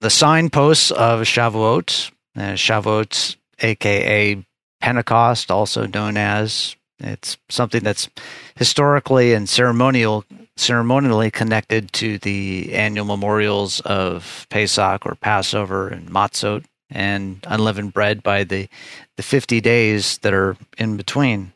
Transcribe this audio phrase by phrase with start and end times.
[0.00, 4.44] The signposts of Shavuot, uh, Shavuot, aka
[4.80, 6.76] Pentecost, also known as.
[6.98, 8.08] It's something that's
[8.56, 10.24] historically and ceremonial
[10.56, 18.22] ceremonially connected to the annual memorials of Pesach or Passover and Matzot and unleavened bread
[18.22, 18.68] by the
[19.16, 21.52] the 50 days that are in between.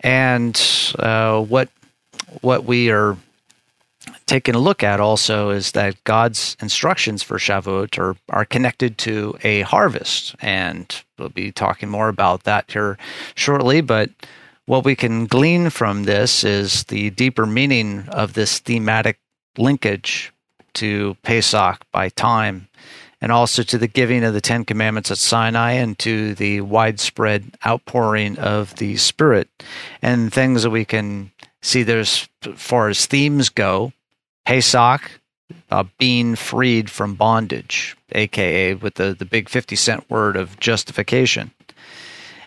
[0.00, 0.60] And
[0.98, 1.68] uh, what
[2.42, 3.16] what we are
[4.26, 9.36] taking a look at also is that God's instructions for Shavuot are, are connected to
[9.42, 10.34] a harvest.
[10.40, 12.98] And we'll be talking more about that here
[13.34, 13.80] shortly.
[13.80, 14.10] But
[14.66, 19.18] what we can glean from this is the deeper meaning of this thematic
[19.56, 20.32] linkage
[20.74, 22.68] to Pesach by time,
[23.20, 27.52] and also to the giving of the Ten Commandments at Sinai and to the widespread
[27.64, 29.48] outpouring of the Spirit,
[30.02, 31.30] and things that we can
[31.62, 33.92] see there's as far as themes go
[34.46, 35.10] Pesach,
[35.70, 41.50] uh, being freed from bondage, aka with the, the big 50 cent word of justification.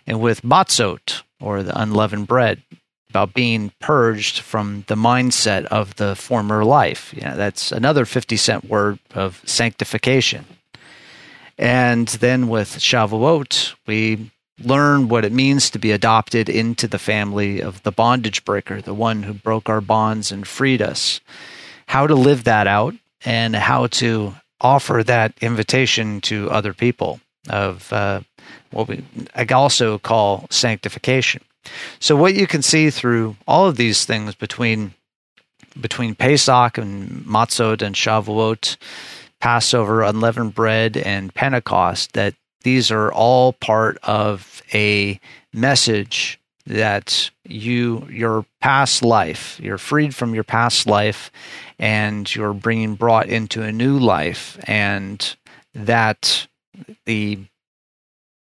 [0.08, 2.64] And with matzot, or the unleavened bread,
[3.10, 7.14] about being purged from the mindset of the former life.
[7.14, 10.46] You know, that's another 50 cent word of sanctification.
[11.58, 14.32] And then with Shavuot, we
[14.64, 18.94] learn what it means to be adopted into the family of the bondage breaker, the
[18.94, 21.20] one who broke our bonds and freed us
[21.90, 22.94] how to live that out
[23.26, 27.20] and how to offer that invitation to other people
[27.50, 28.22] of uh,
[28.70, 31.42] what we I also call sanctification.
[32.00, 34.94] So what you can see through all of these things between
[35.82, 38.78] between Pesach and Matzot and Shavuot,
[39.42, 45.20] Passover, unleavened bread, and Pentecost, that these are all part of a
[45.54, 46.39] message
[46.70, 51.32] that you your past life you're freed from your past life
[51.78, 55.36] and you're being brought into a new life and
[55.74, 56.48] that
[57.06, 57.40] the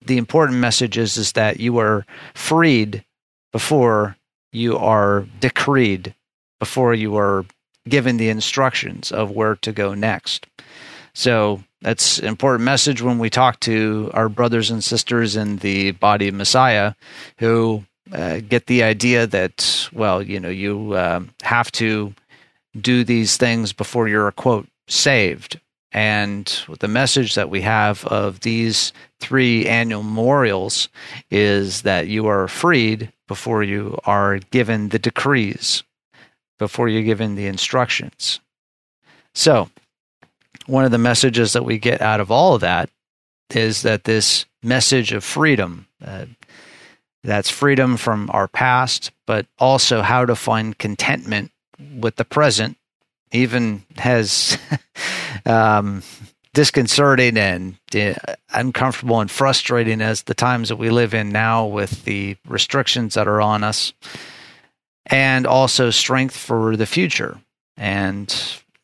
[0.04, 3.04] the important message is, is that you are freed
[3.52, 4.16] before
[4.52, 6.14] you are decreed
[6.58, 7.44] before you are
[7.88, 10.46] given the instructions of where to go next.
[11.14, 15.90] So that's an important message when we talk to our brothers and sisters in the
[15.92, 16.94] body of messiah
[17.38, 22.14] who uh, get the idea that well, you know, you uh, have to
[22.80, 25.60] do these things before you're quote saved.
[25.92, 26.46] And
[26.80, 30.88] the message that we have of these three annual memorials
[31.30, 35.82] is that you are freed before you are given the decrees,
[36.58, 38.40] before you're given the instructions.
[39.34, 39.68] So,
[40.66, 42.88] one of the messages that we get out of all of that
[43.50, 46.26] is that this message of freedom, uh,
[47.24, 51.52] that's freedom from our past, but also how to find contentment
[51.96, 52.76] with the present,
[53.30, 54.58] even as
[55.46, 56.02] um,
[56.54, 58.14] disconcerting and uh,
[58.52, 63.28] uncomfortable and frustrating as the times that we live in now with the restrictions that
[63.28, 63.92] are on us,
[65.06, 67.38] and also strength for the future.
[67.76, 68.34] And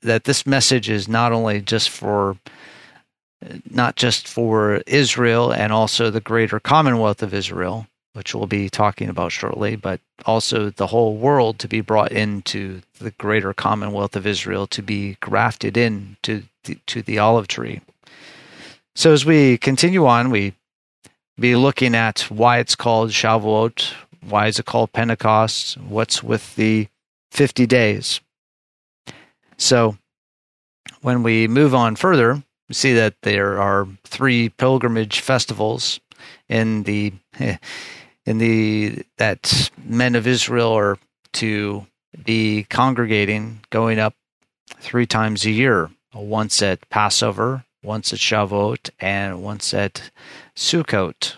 [0.02, 2.36] that this message is not only just for
[3.70, 7.86] not just for Israel and also the greater commonwealth of Israel,
[8.18, 12.82] which we'll be talking about shortly, but also the whole world to be brought into
[12.98, 17.80] the greater commonwealth of Israel to be grafted in to the, to the olive tree.
[18.96, 20.54] So as we continue on, we
[21.38, 23.92] be looking at why it's called Shavuot,
[24.28, 26.88] why is it called Pentecost, what's with the
[27.30, 28.20] 50 days.
[29.58, 29.96] So
[31.02, 36.00] when we move on further, we see that there are three pilgrimage festivals
[36.48, 37.12] in the
[38.28, 40.98] in the that men of Israel are
[41.32, 41.86] to
[42.24, 44.12] be congregating, going up
[44.80, 50.10] three times a year, once at Passover, once at Shavuot, and once at
[50.54, 51.36] Sukkot.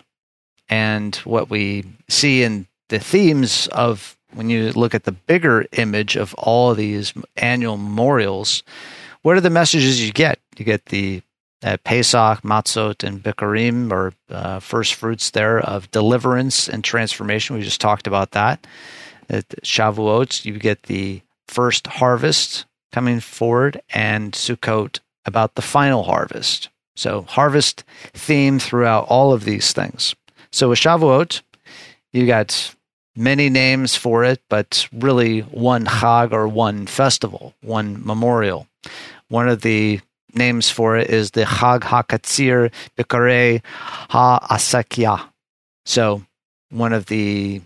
[0.67, 6.17] And what we see in the themes of when you look at the bigger image
[6.17, 8.63] of all of these annual memorials,
[9.21, 10.39] what are the messages you get?
[10.57, 11.21] You get the
[11.63, 17.55] uh, Pesach, Matzot, and Bikurim, or uh, first fruits there of deliverance and transformation.
[17.55, 18.65] We just talked about that.
[19.29, 26.69] At Shavuot, you get the first harvest coming forward, and Sukkot about the final harvest.
[26.95, 30.15] So, harvest theme throughout all of these things.
[30.51, 31.41] So, with Shavuot,
[32.11, 32.75] you got
[33.15, 38.67] many names for it, but really one Chag or one festival, one memorial.
[39.29, 40.01] One of the
[40.35, 43.61] names for it is the Chag HaKatzir Bikarei
[44.09, 45.27] HaAsakia.
[45.85, 46.23] So,
[46.69, 47.61] one of the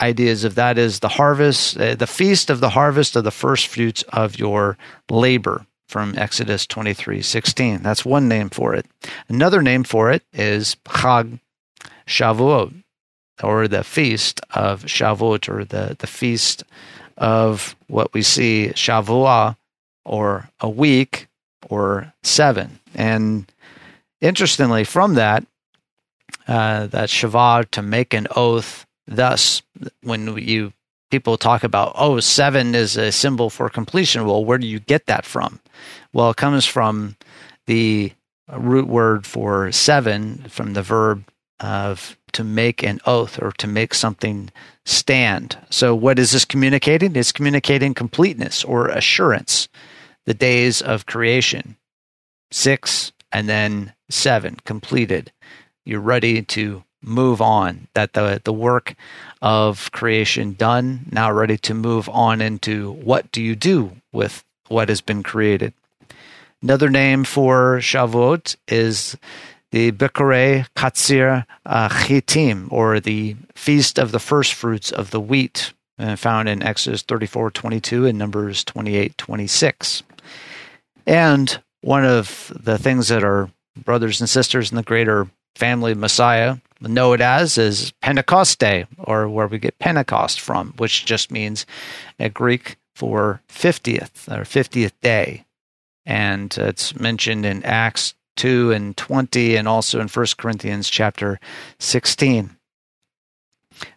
[0.00, 3.66] ideas of that is the harvest, uh, the feast of the harvest of the first
[3.66, 4.78] fruits of your
[5.10, 7.82] labor from Exodus 23 16.
[7.82, 8.86] That's one name for it.
[9.28, 11.40] Another name for it is Chag
[12.06, 12.82] Shavuot,
[13.42, 16.64] or the feast of Shavuot, or the, the feast
[17.16, 19.56] of what we see Shavuot,
[20.04, 21.28] or a week,
[21.68, 22.78] or seven.
[22.94, 23.50] And
[24.20, 25.44] interestingly, from that,
[26.48, 28.86] uh, that Shavah to make an oath.
[29.06, 29.62] Thus,
[30.02, 30.72] when you
[31.10, 34.24] people talk about, oh, seven is a symbol for completion.
[34.24, 35.60] Well, where do you get that from?
[36.12, 37.16] Well, it comes from
[37.66, 38.12] the
[38.52, 41.24] root word for seven, from the verb
[41.58, 44.50] of to make an oath or to make something
[44.84, 45.58] stand.
[45.68, 47.16] So, what is this communicating?
[47.16, 49.68] It's communicating completeness or assurance.
[50.26, 51.76] The days of creation,
[52.50, 55.32] six and then seven, completed.
[55.84, 57.88] You're ready to move on.
[57.94, 58.94] That the the work
[59.42, 64.88] of creation done, now ready to move on into what do you do with what
[64.88, 65.72] has been created.
[66.62, 69.16] Another name for Shavuot is
[69.70, 75.72] the Bikure Katsir uh, Chitim, or the Feast of the First Fruits of the Wheat,
[75.98, 80.02] uh, found in Exodus 34 22 and Numbers 28 26.
[81.10, 85.26] And one of the things that our brothers and sisters in the greater
[85.56, 90.72] family of Messiah know it as is Pentecost Day, or where we get Pentecost from,
[90.76, 91.66] which just means
[92.20, 95.44] a Greek for 50th or 50th day.
[96.06, 101.40] And it's mentioned in Acts 2 and 20 and also in 1 Corinthians chapter
[101.80, 102.56] 16.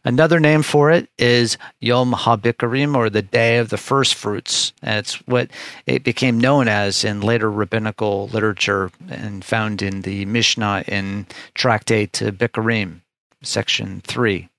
[0.04, 4.74] Another name for it is Yom HaBikurim, or the Day of the First Fruits.
[4.82, 5.50] That's what
[5.86, 12.14] it became known as in later rabbinical literature and found in the Mishnah in Tractate
[12.14, 13.02] Bikurim,
[13.42, 14.50] section 3.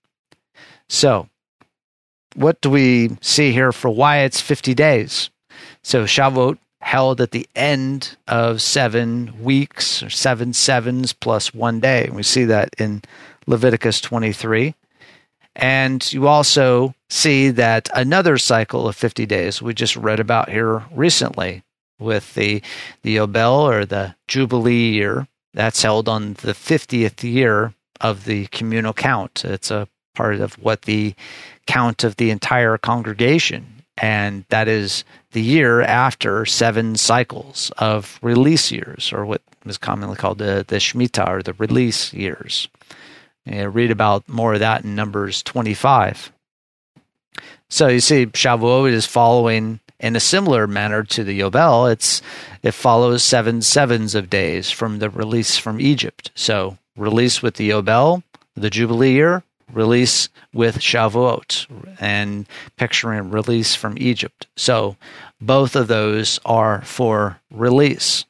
[0.88, 1.28] So,
[2.34, 5.30] what do we see here for why it's 50 days?
[5.82, 12.10] So, Shavuot held at the end of seven weeks, or seven sevens plus one day.
[12.12, 13.02] We see that in
[13.46, 14.74] Leviticus 23.
[15.56, 20.84] And you also see that another cycle of 50 days we just read about here
[20.92, 21.62] recently
[21.98, 22.62] with the,
[23.02, 25.28] the Yobel or the Jubilee year.
[25.52, 29.44] That's held on the 50th year of the communal count.
[29.44, 31.14] It's a part of what the
[31.66, 33.82] count of the entire congregation.
[33.98, 40.16] And that is the year after seven cycles of release years, or what is commonly
[40.16, 42.68] called the, the Shemitah or the release years.
[43.46, 46.32] You read about more of that in Numbers 25.
[47.68, 51.90] So you see, Shavuot is following in a similar manner to the Yobel.
[51.90, 52.22] It's
[52.62, 56.30] it follows seven sevens of days from the release from Egypt.
[56.34, 58.22] So release with the Yobel,
[58.54, 61.66] the Jubilee year, release with Shavuot,
[62.00, 62.46] and
[62.76, 64.46] picturing release from Egypt.
[64.56, 64.96] So
[65.40, 68.24] both of those are for release.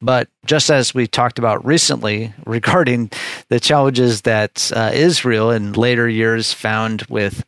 [0.00, 3.10] But just as we talked about recently regarding
[3.48, 7.44] the challenges that uh, Israel in later years found with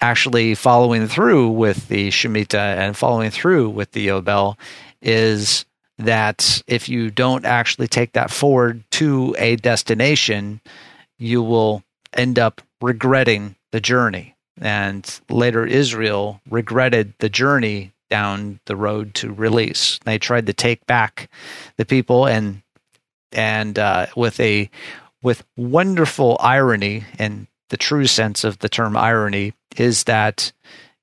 [0.00, 4.58] actually following through with the Shemitah and following through with the Yobel,
[5.02, 5.64] is
[5.98, 10.60] that if you don't actually take that forward to a destination,
[11.18, 11.82] you will
[12.14, 14.34] end up regretting the journey.
[14.60, 19.98] And later, Israel regretted the journey down the road to release.
[20.04, 21.30] They tried to take back
[21.76, 22.62] the people, and
[23.32, 24.68] and uh, with a
[25.22, 30.52] with wonderful irony, and the true sense of the term irony is that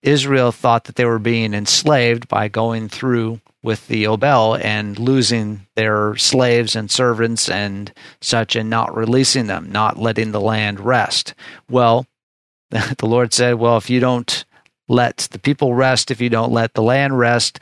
[0.04, 5.66] Israel thought that they were being enslaved by going through with the Yobel and losing
[5.76, 11.34] their slaves and servants and such, and not releasing them, not letting the land rest.
[11.70, 12.06] Well,
[12.70, 14.46] the Lord said, "Well, if you don't
[14.88, 17.60] let the people rest, if you don't let the land rest,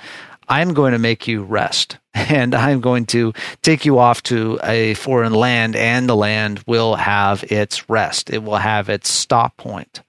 [0.48, 1.98] I'm going to make you rest.
[2.18, 6.96] And I'm going to take you off to a foreign land, and the land will
[6.96, 8.30] have its rest.
[8.30, 10.02] It will have its stop point,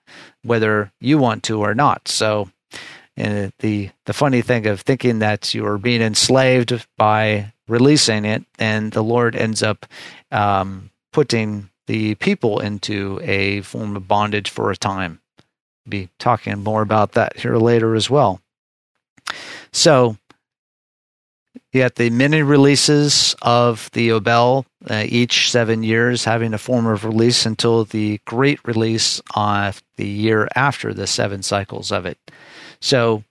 [0.43, 2.07] whether you want to or not.
[2.07, 2.49] So,
[3.19, 8.45] uh, the the funny thing of thinking that you are being enslaved by releasing it,
[8.57, 9.85] and the Lord ends up
[10.31, 15.21] um, putting the people into a form of bondage for a time
[15.89, 18.41] be talking more about that here later as well.
[19.73, 20.17] So
[21.73, 26.87] you got the mini releases of the Yobel uh, each seven years having a form
[26.87, 32.19] of release until the great release of the year after the seven cycles of it.
[32.81, 33.25] So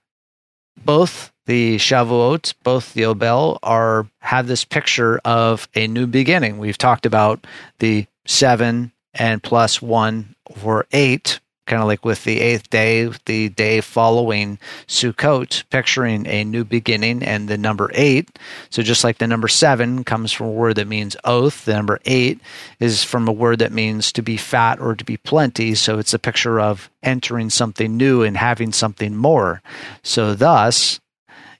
[0.84, 6.58] both the Shavuot, both the Yobel are have this picture of a new beginning.
[6.58, 7.46] We've talked about
[7.78, 13.48] the seven and plus one for eight kind of like with the eighth day, the
[13.50, 18.38] day following Sukkot, picturing a new beginning, and the number eight.
[18.70, 22.00] So just like the number seven comes from a word that means oath, the number
[22.04, 22.40] eight
[22.80, 25.74] is from a word that means to be fat or to be plenty.
[25.74, 29.60] So it's a picture of entering something new and having something more.
[30.02, 31.00] So thus,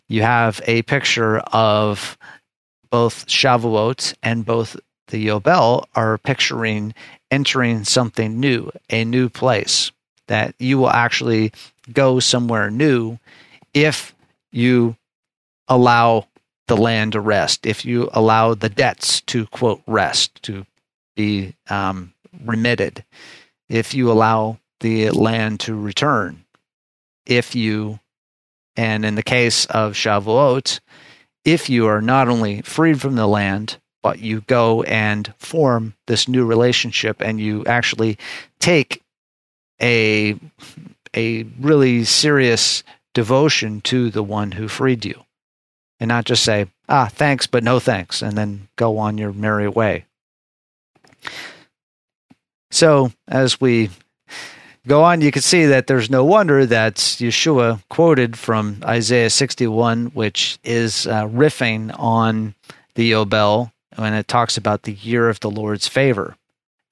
[0.08, 2.16] you have a picture of
[2.90, 4.76] both Shavuot and both
[5.08, 6.94] the Yobel are picturing
[7.30, 9.90] entering something new, a new place
[10.28, 11.52] that you will actually
[11.92, 13.18] go somewhere new
[13.74, 14.14] if
[14.52, 14.96] you
[15.68, 16.26] allow
[16.66, 20.66] the land to rest, if you allow the debts to quote rest, to
[21.14, 22.12] be um,
[22.44, 23.04] remitted,
[23.68, 26.44] if you allow the land to return,
[27.24, 28.00] if you,
[28.76, 30.80] and in the case of Shavuot,
[31.44, 36.28] if you are not only freed from the land, but you go and form this
[36.28, 38.18] new relationship and you actually
[38.58, 39.02] take
[39.80, 40.38] a
[41.14, 42.82] a really serious
[43.14, 45.24] devotion to the one who freed you.
[45.98, 49.68] And not just say ah thanks but no thanks and then go on your merry
[49.68, 50.04] way.
[52.70, 53.90] So as we
[54.86, 60.06] go on you can see that there's no wonder that yeshua quoted from isaiah 61
[60.06, 62.54] which is uh, riffing on
[62.94, 66.36] the yobel when it talks about the year of the lord's favor.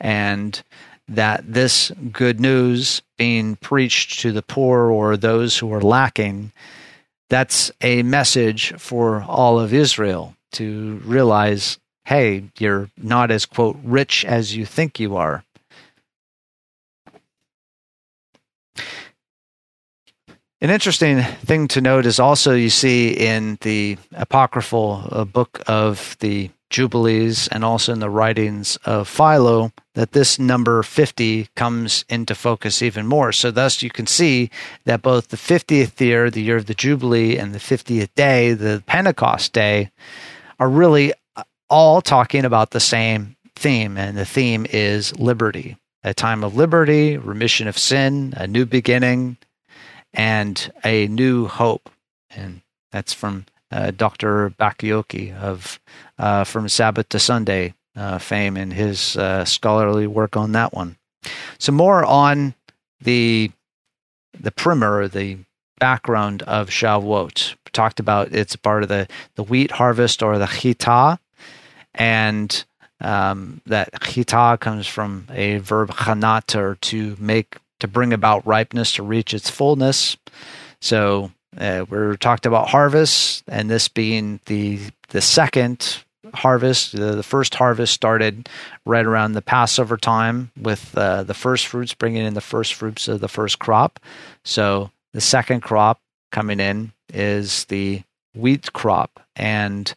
[0.01, 0.63] And
[1.09, 6.53] that this good news being preached to the poor or those who are lacking,
[7.29, 14.25] that's a message for all of Israel to realize hey, you're not as, quote, rich
[14.25, 15.43] as you think you are.
[20.61, 26.17] An interesting thing to note is also you see in the apocryphal uh, book of
[26.21, 32.35] the Jubilees and also in the writings of Philo that this number 50 comes into
[32.35, 33.31] focus even more.
[33.31, 34.51] So, thus, you can see
[34.85, 38.83] that both the 50th year, the year of the Jubilee, and the 50th day, the
[38.87, 39.93] Pentecost day,
[40.59, 43.97] are really uh, all talking about the same theme.
[43.97, 49.39] And the theme is liberty a time of liberty, remission of sin, a new beginning,
[50.13, 51.89] and a new hope.
[52.29, 52.61] And
[52.93, 54.51] that's from uh, Dr.
[54.51, 55.81] Bacchiocchi of
[56.19, 60.97] uh, from Sabbath to Sunday uh, fame and his uh, scholarly work on that one.
[61.59, 62.55] So more on
[63.01, 63.51] the
[64.39, 65.39] the primer, the
[65.79, 67.51] background of Shavuot.
[67.51, 71.19] We talked about it's part of the the wheat harvest or the chita,
[71.95, 72.65] and
[73.01, 78.93] um, that chita comes from a verb chanat or to make to bring about ripeness
[78.95, 80.17] to reach its fullness.
[80.81, 86.93] So uh, we're talked about harvest, and this being the the second harvest.
[86.93, 88.49] The, the, first harvest started
[88.85, 93.09] right around the Passover time with uh, the first fruits, bringing in the first fruits
[93.09, 94.01] of the first crop.
[94.45, 96.01] So the second crop
[96.33, 98.03] coming in is the
[98.35, 99.21] wheat crop.
[99.37, 99.93] And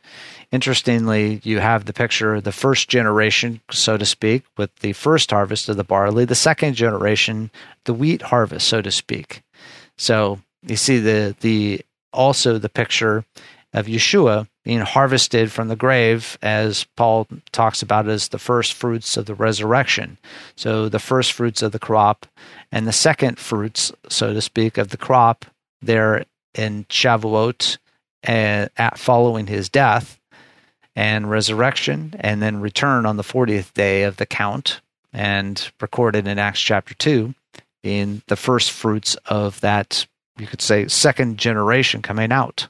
[0.51, 5.31] interestingly, you have the picture of the first generation, so to speak, with the first
[5.31, 7.51] harvest of the barley, the second generation,
[7.85, 9.43] the wheat harvest, so to speak.
[9.97, 11.81] So you see the the
[12.13, 13.25] also the picture
[13.73, 19.17] of Yeshua being harvested from the grave, as Paul talks about as the first fruits
[19.17, 20.17] of the resurrection.
[20.55, 22.25] So the first fruits of the crop
[22.71, 25.45] and the second fruits, so to speak, of the crop
[25.81, 27.77] there in Shavuot
[28.27, 30.19] uh, at following his death
[30.95, 34.81] and resurrection, and then return on the 40th day of the count,
[35.13, 37.35] and recorded in Acts chapter 2,
[37.83, 40.07] being the first fruits of that,
[40.37, 42.67] you could say, second generation coming out.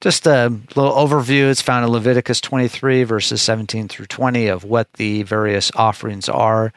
[0.00, 1.48] Just a little overview.
[1.48, 6.72] It's found in Leviticus 23, verses 17 through 20, of what the various offerings are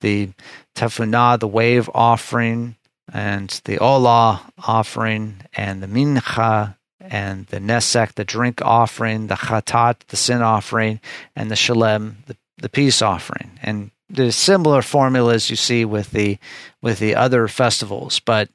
[0.00, 0.30] the
[0.74, 2.76] tefillah, the wave offering,
[3.12, 10.00] and the olah offering, and the mincha, and the nesek, the drink offering, the chatat,
[10.08, 11.00] the sin offering,
[11.36, 13.58] and the shalem, the, the peace offering.
[13.62, 16.38] And there's similar formulas you see with the
[16.82, 18.48] with the other festivals, but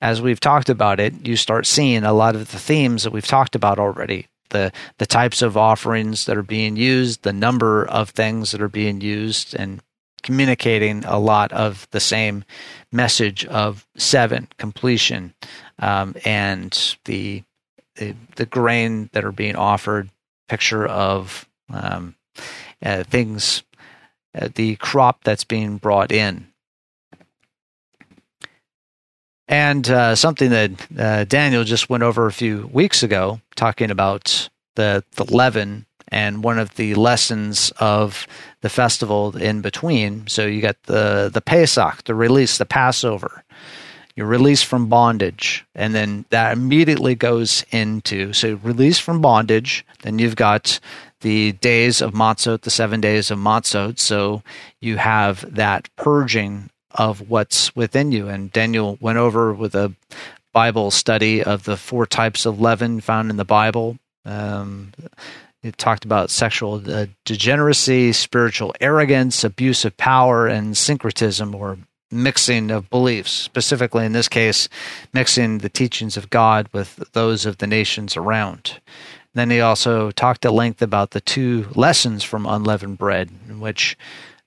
[0.00, 3.26] as we've talked about it, you start seeing a lot of the themes that we've
[3.26, 4.28] talked about already.
[4.50, 8.68] The the types of offerings that are being used, the number of things that are
[8.68, 9.80] being used, and
[10.26, 12.44] communicating a lot of the same
[12.90, 15.32] message of seven completion
[15.78, 17.44] um, and the,
[17.94, 20.10] the, the grain that are being offered,
[20.48, 22.16] picture of um,
[22.82, 23.62] uh, things,
[24.54, 26.46] the crop that's being brought in.
[29.48, 34.48] And uh, something that uh, Daniel just went over a few weeks ago, talking about
[34.74, 38.26] the the leaven and one of the lessons of
[38.60, 40.26] the festival in between.
[40.26, 43.44] So you got the the Pesach, the release, the Passover.
[44.16, 49.84] You're released from bondage, and then that immediately goes into so release from bondage.
[50.02, 50.80] Then you've got
[51.26, 53.98] the days of Matzot, the seven days of Matzot.
[53.98, 54.44] So
[54.80, 58.28] you have that purging of what's within you.
[58.28, 59.92] And Daniel went over with a
[60.52, 63.98] Bible study of the four types of leaven found in the Bible.
[64.24, 64.92] Um,
[65.64, 71.76] it talked about sexual uh, degeneracy, spiritual arrogance, abuse of power, and syncretism or
[72.08, 73.32] mixing of beliefs.
[73.32, 74.68] Specifically, in this case,
[75.12, 78.78] mixing the teachings of God with those of the nations around.
[79.36, 83.98] Then he also talked at length about the two lessons from unleavened bread, in which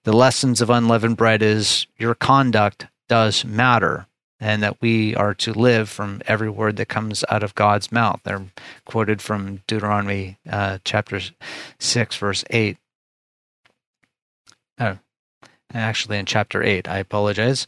[0.03, 4.08] the lessons of unleavened bread is your conduct does matter
[4.39, 8.22] and that we are to live from every word that comes out of God's mouth.
[8.24, 8.48] They're
[8.86, 11.22] quoted from Deuteronomy uh, chapter
[11.77, 12.75] 6, verse 8.
[14.79, 14.98] Oh,
[15.72, 17.67] actually, in chapter 8, I apologize.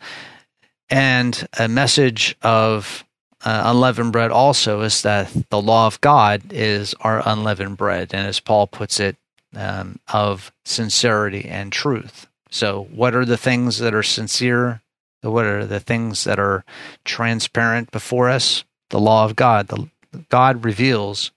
[0.89, 3.05] And a message of
[3.43, 8.13] uh, unleavened bread also is that the law of God is our unleavened bread.
[8.13, 9.17] And as Paul puts it,
[9.55, 12.27] um, of sincerity and truth.
[12.49, 14.81] So, what are the things that are sincere?
[15.21, 16.65] What are the things that are
[17.05, 18.63] transparent before us?
[18.89, 19.67] The law of God.
[19.67, 19.89] The,
[20.29, 21.31] God reveals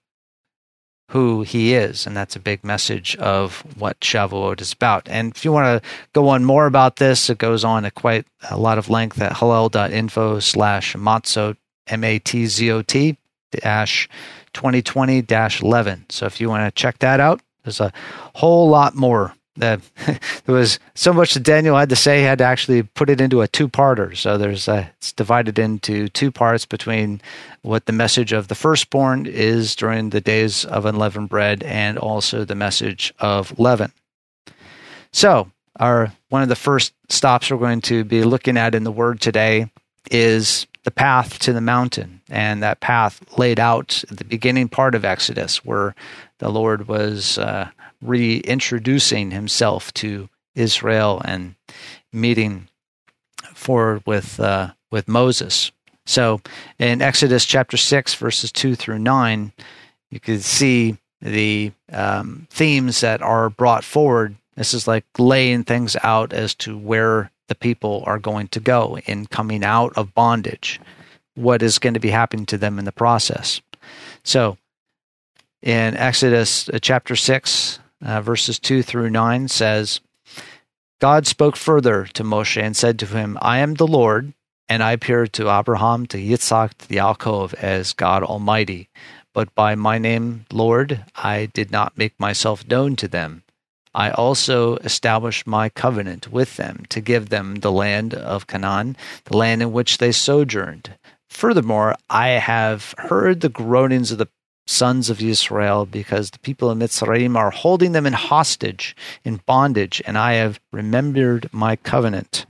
[1.11, 5.09] who He is, and that's a big message of what Shavuot is about.
[5.09, 8.27] And if you want to go on more about this, it goes on at quite
[8.51, 13.17] a lot of length at hallel.info slash matzot, M A T Z O T
[13.51, 14.09] dash
[14.53, 16.07] 2020 dash 11.
[16.09, 17.93] So if you want to check that out, there's a
[18.35, 19.35] whole lot more.
[19.57, 20.15] That uh,
[20.47, 22.19] there was so much that Daniel had to say.
[22.19, 24.17] He had to actually put it into a two-parter.
[24.17, 27.21] So there's a, it's divided into two parts between
[27.63, 32.45] what the message of the firstborn is during the days of unleavened bread, and also
[32.45, 33.93] the message of leaven.
[35.13, 38.93] So our one of the first stops we're going to be looking at in the
[38.93, 39.71] Word today
[40.11, 44.95] is the path to the mountain, and that path laid out at the beginning part
[44.95, 45.95] of Exodus, where
[46.39, 47.71] the Lord was uh,
[48.01, 51.55] reintroducing himself to Israel and
[52.13, 52.69] meeting
[53.55, 55.73] forward with uh, with Moses.
[56.07, 56.41] So
[56.79, 59.53] in Exodus chapter six, verses two through nine,
[60.11, 64.37] you can see the um, themes that are brought forward.
[64.55, 68.99] This is like laying things out as to where the people are going to go
[69.07, 70.81] in coming out of bondage,
[71.35, 73.61] what is going to be happening to them in the process.
[74.23, 74.57] So
[75.63, 80.01] in Exodus uh, chapter 6, uh, verses 2 through 9 says,
[81.01, 84.33] God spoke further to Moshe and said to him, I am the Lord,
[84.69, 88.89] and I appeared to Abraham, to Yitzhak, to Yaakov as God Almighty.
[89.33, 93.44] But by my name, Lord, I did not make myself known to them.
[93.95, 99.37] I also established my covenant with them to give them the land of Canaan, the
[99.37, 100.97] land in which they sojourned.
[101.29, 104.29] Furthermore, I have heard the groanings of the
[104.67, 110.01] sons of Israel, because the people of Mitzrayim are holding them in hostage, in bondage,
[110.07, 112.47] and I have remembered my covenant.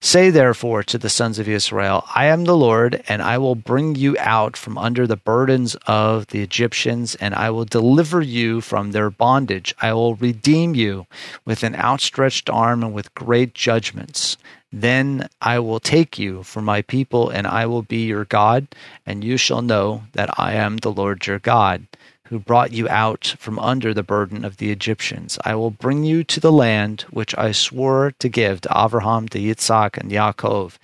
[0.00, 3.96] Say therefore to the sons of Israel, I am the Lord, and I will bring
[3.96, 8.92] you out from under the burdens of the Egyptians, and I will deliver you from
[8.92, 9.74] their bondage.
[9.82, 11.08] I will redeem you
[11.44, 14.36] with an outstretched arm and with great judgments.
[14.72, 18.68] Then I will take you for my people, and I will be your God,
[19.04, 21.86] and you shall know that I am the Lord your God,
[22.28, 25.38] who brought you out from under the burden of the Egyptians.
[25.44, 29.38] I will bring you to the land which I swore to give to Abraham, to
[29.38, 30.76] Yitzhak, and Yaakov,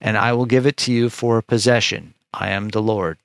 [0.00, 2.14] and I will give it to you for a possession.
[2.32, 3.18] I am the Lord.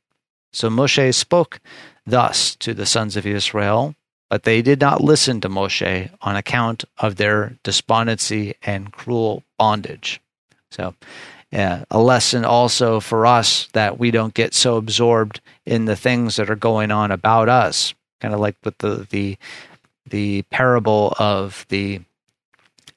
[0.52, 1.60] So Moshe spoke
[2.06, 3.96] thus to the sons of Israel
[4.32, 10.22] but they did not listen to Moshe on account of their despondency and cruel bondage.
[10.70, 10.96] So,
[11.52, 16.38] yeah, a lesson also for us that we don't get so absorbed in the things
[16.38, 19.38] that are going on about us, kind of like with the the
[20.10, 22.02] the parable of the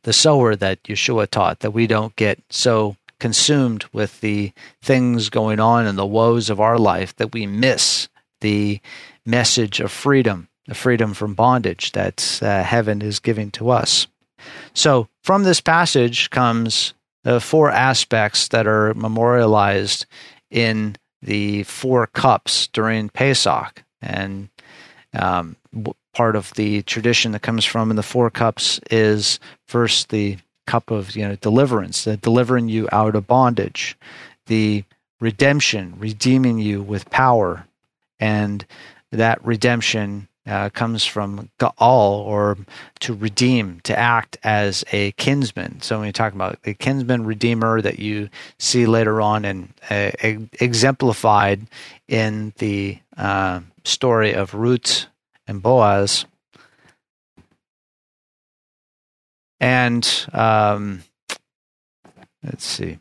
[0.03, 5.59] the sower that Yeshua taught, that we don't get so consumed with the things going
[5.59, 8.09] on and the woes of our life that we miss
[8.41, 8.81] the
[9.25, 14.07] message of freedom the freedom from bondage that uh, heaven is giving to us.
[14.73, 20.07] So, from this passage comes the four aspects that are memorialized
[20.51, 23.83] in the four cups during Pesach.
[24.01, 24.51] And
[25.15, 25.57] um,
[26.13, 30.91] part of the tradition that comes from in the four cups is first the cup
[30.91, 33.97] of you know deliverance, the delivering you out of bondage,
[34.47, 34.85] the
[35.21, 37.67] redemption, redeeming you with power,
[38.21, 38.65] and
[39.11, 42.59] that redemption uh, comes from Gaal or
[43.01, 45.81] to redeem, to act as a kinsman.
[45.81, 48.29] So when you talk about the kinsman redeemer that you
[48.59, 50.11] see later on and uh,
[50.61, 51.67] exemplified
[52.09, 55.07] in the uh, story of Ruth
[55.47, 56.27] and Boaz,
[59.61, 61.05] and um,
[62.43, 62.99] let's see.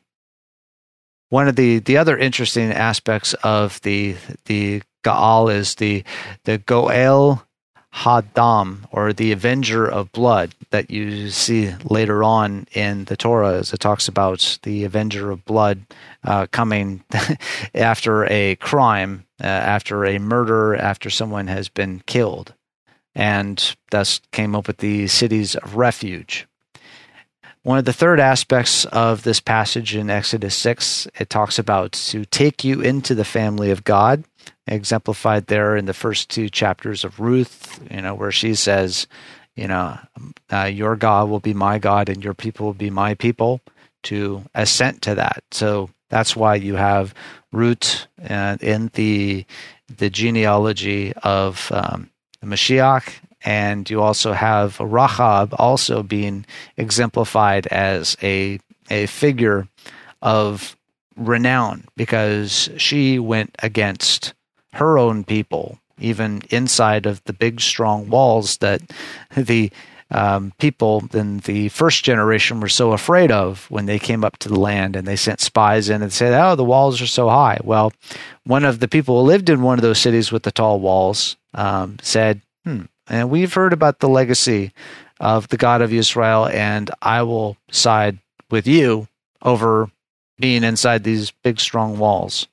[1.30, 6.04] One of the, the other interesting aspects of the the Gaal is the
[6.46, 7.44] the Goel
[7.94, 13.72] Hadam, or the Avenger of Blood, that you see later on in the Torah, as
[13.72, 15.86] it talks about the Avenger of Blood
[16.24, 17.04] uh, coming
[17.76, 22.56] after a crime, uh, after a murder, after someone has been killed,
[23.14, 26.48] and thus came up with the cities of refuge.
[27.62, 32.26] One of the third aspects of this passage in Exodus 6, it talks about to
[32.26, 34.26] take you into the family of God,
[34.68, 39.08] exemplified there in the first two chapters of Ruth, you know, where she says,
[39.56, 39.98] you know,
[40.52, 43.62] uh, your God will be my God and your people will be my people,
[44.04, 45.44] to assent to that.
[45.52, 47.14] So that's why you have
[47.52, 49.46] Ruth uh, in the
[49.98, 52.10] the genealogy of um,
[52.44, 56.46] Mashiach and you also have Rahab also being
[56.78, 59.68] exemplified as a a figure
[60.22, 60.76] of
[61.16, 64.34] renown because she went against
[64.74, 68.82] her own people, even inside of the big strong walls that
[69.36, 69.72] the
[70.12, 74.50] um, people in the first generation were so afraid of when they came up to
[74.50, 77.60] the land and they sent spies in and said, "Oh, the walls are so high."
[77.64, 77.94] Well,
[78.44, 81.36] one of the people who lived in one of those cities with the tall walls
[81.56, 84.72] um, said, "Hmm, and we've heard about the legacy
[85.20, 88.20] of the God of Israel, and I will side
[88.52, 89.08] with you
[89.42, 89.90] over
[90.40, 92.48] being inside these big, strong walls.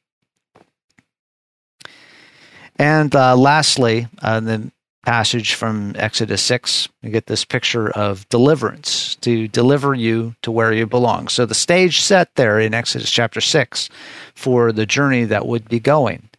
[2.81, 4.73] And uh, lastly, uh, the
[5.05, 10.73] passage from Exodus 6, we get this picture of deliverance to deliver you to where
[10.73, 11.29] you belong.
[11.29, 13.91] So the stage set there in Exodus chapter 6
[14.35, 16.31] for the journey that would be going.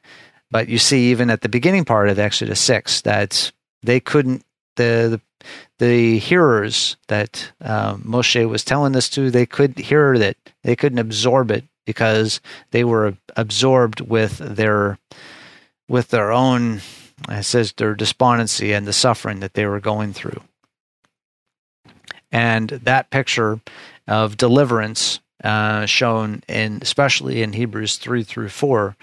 [0.49, 3.51] But you see, even at the beginning part of Exodus 6, that
[3.84, 4.43] they couldn't
[4.77, 5.45] the the,
[5.77, 10.97] the hearers that um, Moshe was telling this to they could hear that they couldn't
[10.97, 14.97] absorb it because they were absorbed with their
[15.91, 16.82] with their own
[17.30, 20.41] it says their despondency and the suffering that they were going through
[22.32, 23.60] and that picture
[24.08, 28.95] of deliverance uh, shown in especially in Hebrews 3 through 4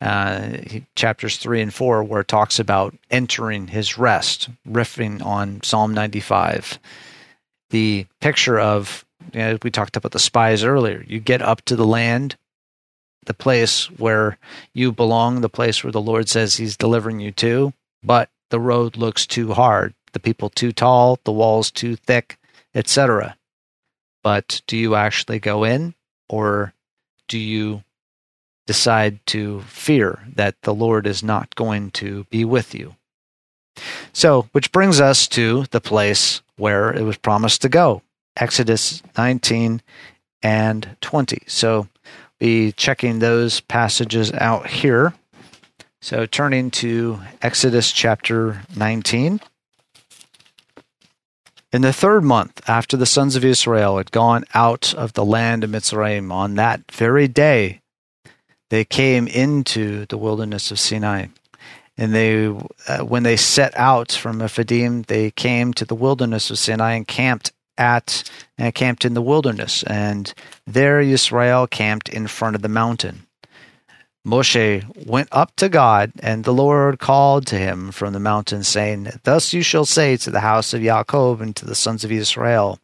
[0.00, 0.58] uh,
[0.94, 6.78] chapters 3 and 4, where it talks about entering his rest, riffing on Psalm 95.
[7.70, 11.04] The picture of, you know, we talked about the spies earlier.
[11.06, 12.36] You get up to the land,
[13.28, 14.38] the place where
[14.74, 18.96] you belong, the place where the Lord says he's delivering you to, but the road
[18.96, 22.38] looks too hard, the people too tall, the walls too thick,
[22.74, 23.36] etc.
[24.24, 25.94] But do you actually go in
[26.28, 26.74] or
[27.28, 27.84] do you
[28.68, 32.96] decide to fear that the Lord is not going to be with you.
[34.12, 38.02] So, which brings us to the place where it was promised to go
[38.36, 39.80] Exodus 19
[40.42, 41.42] and 20.
[41.46, 41.88] So,
[42.38, 45.14] be checking those passages out here.
[46.00, 49.40] So, turning to Exodus chapter 19.
[51.70, 55.64] In the third month after the sons of Israel had gone out of the land
[55.64, 57.80] of Mitzrayim, on that very day,
[58.70, 61.26] they came into the wilderness of Sinai.
[61.98, 66.58] And they, uh, when they set out from Rephidim, they came to the wilderness of
[66.58, 69.82] Sinai and camped at and camped in the wilderness.
[69.84, 70.32] And
[70.66, 73.26] there Israel camped in front of the mountain.
[74.26, 79.08] Moshe went up to God, and the Lord called to him from the mountain, saying,
[79.22, 82.78] Thus you shall say to the house of Jacob and to the sons of Israel,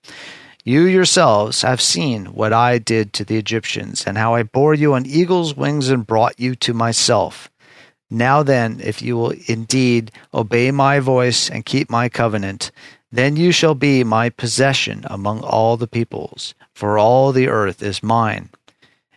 [0.64, 4.94] you yourselves have seen what I did to the Egyptians, and how I bore you
[4.94, 7.50] on eagle's wings and brought you to myself.
[8.09, 12.70] Now then, if you will indeed obey my voice and keep my covenant,
[13.14, 18.03] then you shall be my possession among all the peoples, for all the earth is
[18.03, 18.50] mine.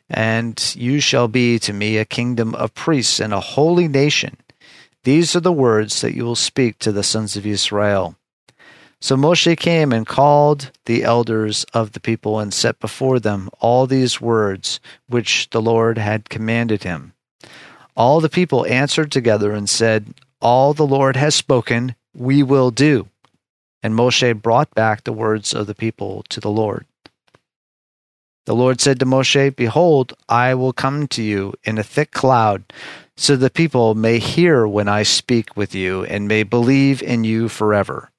[0.07, 4.37] And you shall be to me a kingdom of priests and a holy nation.
[5.03, 8.15] These are the words that you will speak to the sons of Israel.
[9.01, 13.87] So Moshe came and called the elders of the people and set before them all
[13.87, 17.13] these words which the Lord had commanded him.
[17.95, 23.07] All the people answered together and said, All the Lord has spoken, we will do.
[23.83, 26.85] And Moshe brought back the words of the people to the Lord.
[28.45, 32.63] The Lord said to Moshe, Behold, I will come to you in a thick cloud,
[33.17, 37.49] so the people may hear when I speak with you and may believe in you
[37.49, 38.09] forever.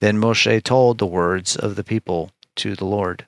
[0.00, 3.26] Then Moshe told the words of the people to the Lord.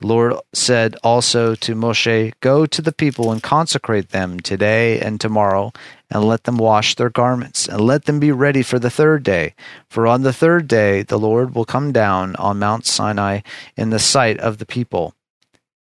[0.00, 5.20] The Lord said also to Moshe, Go to the people and consecrate them today and
[5.20, 5.72] tomorrow,
[6.10, 9.54] and let them wash their garments, and let them be ready for the third day.
[9.88, 13.40] For on the third day the Lord will come down on Mount Sinai
[13.76, 15.14] in the sight of the people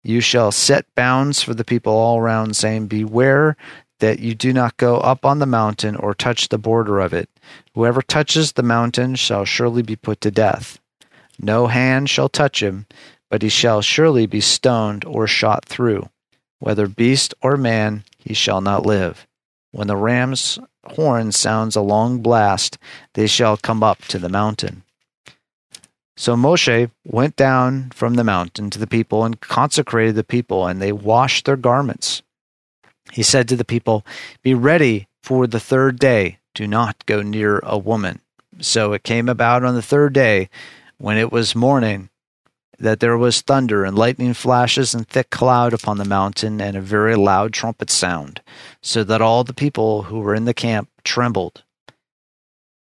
[0.07, 3.57] you shall set bounds for the people all around, saying, Beware
[3.99, 7.29] that you do not go up on the mountain or touch the border of it.
[7.73, 10.79] Whoever touches the mountain shall surely be put to death.
[11.39, 12.85] No hand shall touch him,
[13.29, 16.09] but he shall surely be stoned or shot through.
[16.59, 19.27] Whether beast or man, he shall not live.
[19.71, 22.77] When the ram's horn sounds a long blast,
[23.13, 24.83] they shall come up to the mountain.
[26.15, 30.81] So Moshe went down from the mountain to the people and consecrated the people, and
[30.81, 32.23] they washed their garments.
[33.11, 34.03] He said to the people,
[34.41, 36.39] Be ready for the third day.
[36.55, 38.19] Do not go near a woman.
[38.59, 40.49] So it came about on the third day,
[40.97, 42.09] when it was morning,
[42.79, 46.81] that there was thunder and lightning flashes and thick cloud upon the mountain, and a
[46.81, 48.41] very loud trumpet sound,
[48.81, 51.63] so that all the people who were in the camp trembled.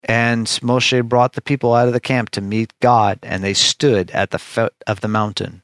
[0.04, 4.12] And Moshe brought the people out of the camp to meet God, and they stood
[4.12, 5.62] at the foot of the mountain.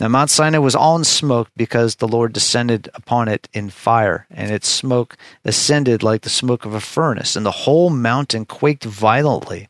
[0.00, 4.26] Now Mount Sinai was all in smoke because the Lord descended upon it in fire,
[4.30, 8.84] and its smoke ascended like the smoke of a furnace, and the whole mountain quaked
[8.84, 9.68] violently.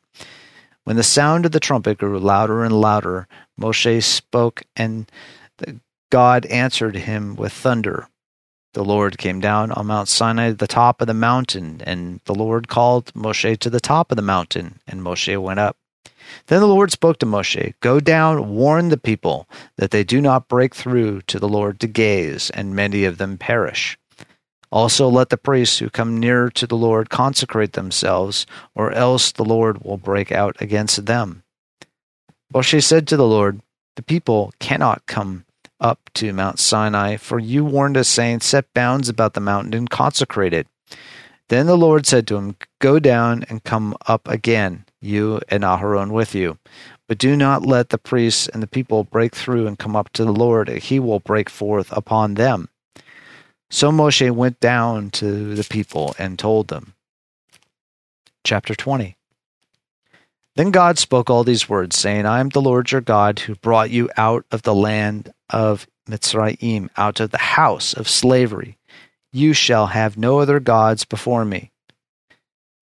[0.84, 5.10] When the sound of the trumpet grew louder and louder, Moshe spoke, and
[6.10, 8.08] God answered him with thunder.
[8.72, 12.68] The Lord came down on Mount Sinai, the top of the mountain, and the Lord
[12.68, 15.76] called Moshe to the top of the mountain, and Moshe went up.
[16.46, 20.48] Then the Lord spoke to Moshe, Go down, warn the people, that they do not
[20.48, 23.98] break through to the Lord to gaze, and many of them perish.
[24.72, 29.44] Also let the priests who come near to the Lord consecrate themselves, or else the
[29.44, 31.42] Lord will break out against them.
[32.54, 33.60] Moshe said to the Lord,
[33.96, 35.44] The people cannot come
[35.80, 39.90] up to Mount Sinai, for you warned us, saying, Set bounds about the mountain and
[39.90, 40.66] consecrate it.
[41.48, 46.12] Then the Lord said to him, Go down and come up again, you and Aharon
[46.12, 46.58] with you.
[47.08, 50.24] But do not let the priests and the people break through and come up to
[50.24, 50.68] the Lord.
[50.68, 52.68] He will break forth upon them.
[53.70, 56.94] So Moshe went down to the people and told them.
[58.42, 59.16] Chapter 20
[60.56, 63.90] Then God spoke all these words, saying, I am the Lord your God who brought
[63.90, 68.76] you out of the land of Mitzrayim, out of the house of slavery.
[69.32, 71.70] You shall have no other gods before me.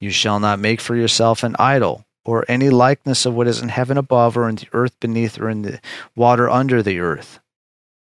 [0.00, 3.68] You shall not make for yourself an idol, or any likeness of what is in
[3.68, 5.80] heaven above, or in the earth beneath, or in the
[6.16, 7.40] water under the earth.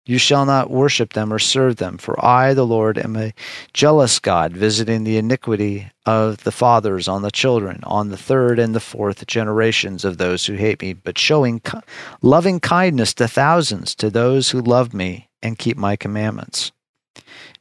[0.05, 3.33] You shall not worship them or serve them, for I, the Lord, am a
[3.71, 8.75] jealous God, visiting the iniquity of the fathers on the children, on the third and
[8.75, 11.61] the fourth generations of those who hate me, but showing
[12.21, 16.73] loving kindness to thousands, to those who love me and keep my commandments.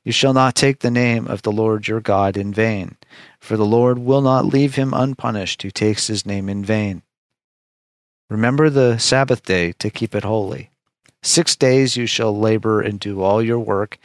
[0.03, 2.97] You shall not take the name of the Lord your God in vain,
[3.39, 7.03] for the Lord will not leave him unpunished who takes his name in vain.
[8.29, 10.72] Remember the Sabbath day to keep it holy.
[11.23, 13.99] Six days you shall labor and do all your work,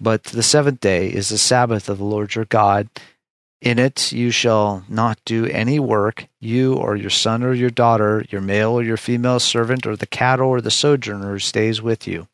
[0.00, 2.88] but the seventh day is the Sabbath of the Lord your God.
[3.62, 8.24] In it you shall not do any work, you or your son or your daughter,
[8.28, 12.06] your male or your female servant, or the cattle or the sojourner who stays with
[12.06, 12.28] you.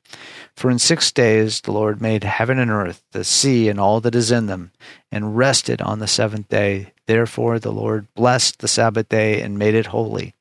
[0.57, 4.15] For in six days the Lord made heaven and earth, the sea and all that
[4.15, 4.73] is in them,
[5.11, 6.93] and rested on the seventh day.
[7.07, 10.35] Therefore the Lord blessed the Sabbath day and made it holy.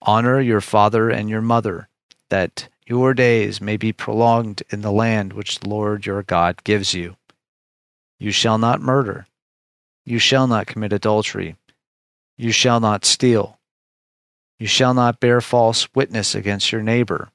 [0.00, 1.88] Honor your father and your mother,
[2.30, 6.94] that your days may be prolonged in the land which the Lord your God gives
[6.94, 7.16] you.
[8.18, 9.26] You shall not murder.
[10.04, 11.56] You shall not commit adultery.
[12.36, 13.58] You shall not steal.
[14.58, 17.30] You shall not bear false witness against your neighbor.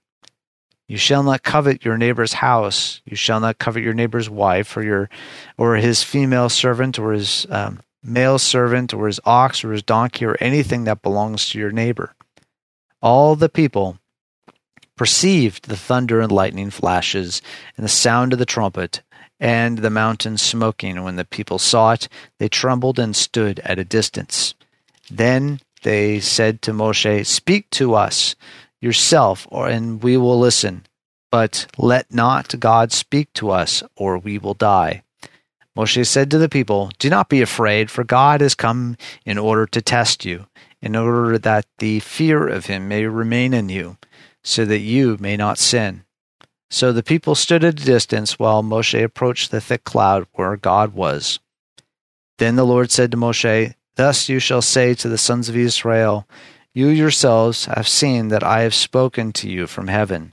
[0.87, 3.01] You shall not covet your neighbor's house.
[3.05, 5.09] You shall not covet your neighbor's wife, or your,
[5.57, 10.25] or his female servant, or his um, male servant, or his ox, or his donkey,
[10.25, 12.15] or anything that belongs to your neighbor.
[13.01, 13.99] All the people
[14.97, 17.41] perceived the thunder and lightning flashes
[17.77, 19.01] and the sound of the trumpet
[19.39, 21.03] and the mountain smoking.
[21.03, 24.55] When the people saw it, they trembled and stood at a distance.
[25.09, 28.35] Then they said to Moshe, Speak to us
[28.81, 30.85] yourself, or and we will listen.
[31.31, 35.03] But let not God speak to us, or we will die.
[35.77, 39.67] Moshe said to the people, Do not be afraid, for God has come in order
[39.67, 40.47] to test you,
[40.81, 43.97] in order that the fear of him may remain in you,
[44.47, 46.05] so that you may not sin.
[46.69, 50.93] So the people stood at a distance while Moshe approached the thick cloud where God
[50.93, 51.39] was.
[52.37, 56.27] Then the Lord said to Moshe, Thus you shall say to the sons of Israel,
[56.73, 60.31] You yourselves have seen that I have spoken to you from heaven.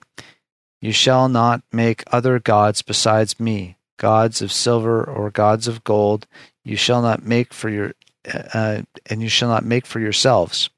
[0.81, 6.29] You shall not make other gods besides me, gods of silver or gods of gold.
[6.63, 7.95] You shall not make for your,
[8.33, 10.71] uh, and you shall not make for yourselves.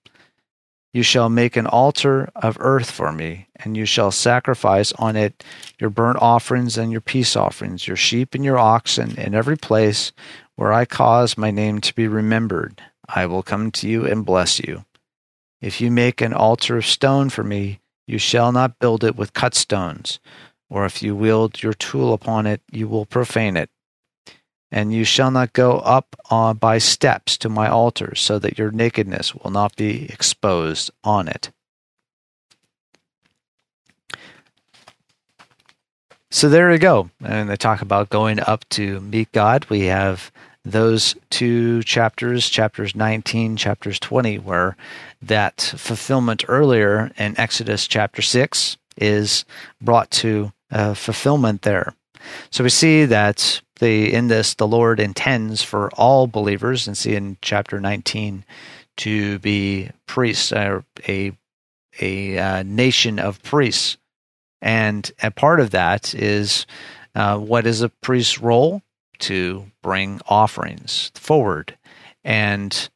[0.97, 5.45] You shall make an altar of earth for me, and you shall sacrifice on it
[5.79, 10.13] your burnt offerings and your peace offerings, your sheep and your oxen, in every place
[10.55, 12.81] where I cause my name to be remembered.
[13.07, 14.87] I will come to you and bless you.
[15.61, 19.35] If you make an altar of stone for me, you shall not build it with
[19.35, 20.19] cut stones,
[20.71, 23.69] or if you wield your tool upon it, you will profane it
[24.71, 28.71] and you shall not go up uh, by steps to my altar, so that your
[28.71, 31.51] nakedness will not be exposed on it.
[36.31, 37.09] So there we go.
[37.25, 39.65] And they talk about going up to meet God.
[39.71, 40.31] We have
[40.67, 44.77] those two chapters, chapters 19, chapters 20, where
[45.23, 49.45] that fulfillment earlier in Exodus chapter 6 is
[49.81, 51.95] brought to uh, fulfillment there.
[52.51, 57.15] So we see that the in this the Lord intends for all believers, and see
[57.15, 58.45] in chapter 19
[58.99, 61.33] to be priests, uh, a
[62.01, 63.97] a uh, nation of priests,
[64.61, 66.67] and a part of that is
[67.15, 68.83] uh, what is a priest's role?
[69.21, 71.79] To bring offerings forward,
[72.23, 72.91] and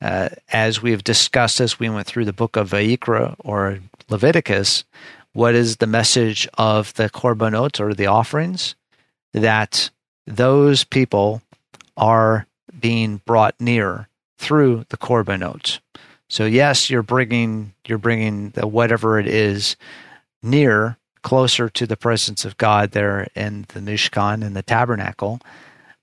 [0.00, 4.84] uh, as we have discussed as we went through the book of Vayikra or Leviticus,
[5.32, 8.76] what is the message of the korbanot or the offerings?
[9.32, 9.90] That
[10.26, 11.42] those people
[11.96, 12.46] are
[12.78, 14.08] being brought near
[14.38, 15.78] through the korbanot.
[16.28, 19.76] So yes, you're bringing you're bringing the whatever it is
[20.42, 25.40] near closer to the presence of God there in the Mishkan and the tabernacle,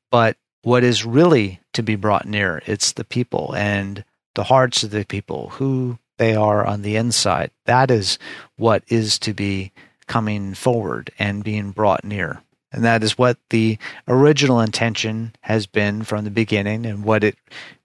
[0.09, 4.03] but what is really to be brought near it's the people and
[4.35, 7.51] the hearts of the people who they are on the inside.
[7.65, 8.19] That is
[8.55, 9.71] what is to be
[10.07, 16.03] coming forward and being brought near and that is what the original intention has been
[16.03, 17.35] from the beginning and what it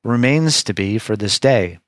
[0.05, 1.79] remains to be for this day.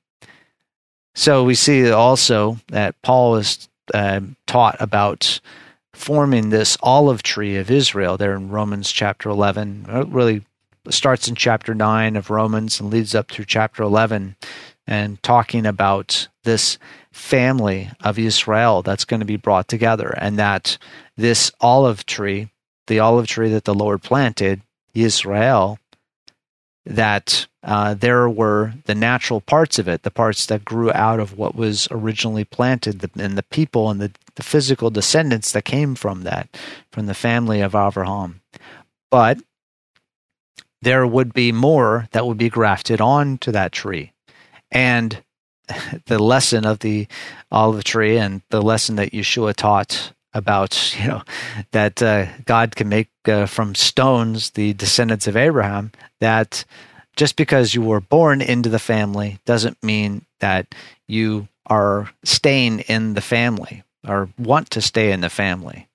[1.15, 5.39] So we see also that Paul is uh, taught about
[5.93, 9.85] forming this olive tree of Israel there in Romans chapter 11.
[9.89, 10.43] It really
[10.89, 14.35] starts in chapter 9 of Romans and leads up through chapter 11
[14.87, 16.77] and talking about this
[17.11, 20.77] family of Israel that's going to be brought together and that
[21.17, 22.49] this olive tree
[22.89, 24.61] the olive tree that the Lord planted,
[24.93, 25.79] Israel,
[26.85, 31.37] that uh, there were the natural parts of it, the parts that grew out of
[31.37, 36.23] what was originally planted, and the people and the, the physical descendants that came from
[36.23, 36.49] that,
[36.91, 38.41] from the family of Abraham.
[39.11, 39.39] But
[40.81, 44.13] there would be more that would be grafted onto that tree.
[44.71, 45.23] And
[46.05, 47.07] the lesson of the
[47.51, 51.23] olive tree and the lesson that Yeshua taught about you know
[51.71, 55.91] that uh, God can make uh, from stones the descendants of Abraham.
[56.19, 56.65] That
[57.15, 60.73] just because you were born into the family doesn't mean that
[61.07, 65.87] you are staying in the family or want to stay in the family.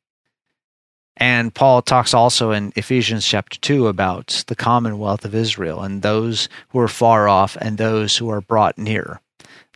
[1.16, 6.48] And Paul talks also in Ephesians chapter 2 about the commonwealth of Israel and those
[6.70, 9.20] who are far off and those who are brought near.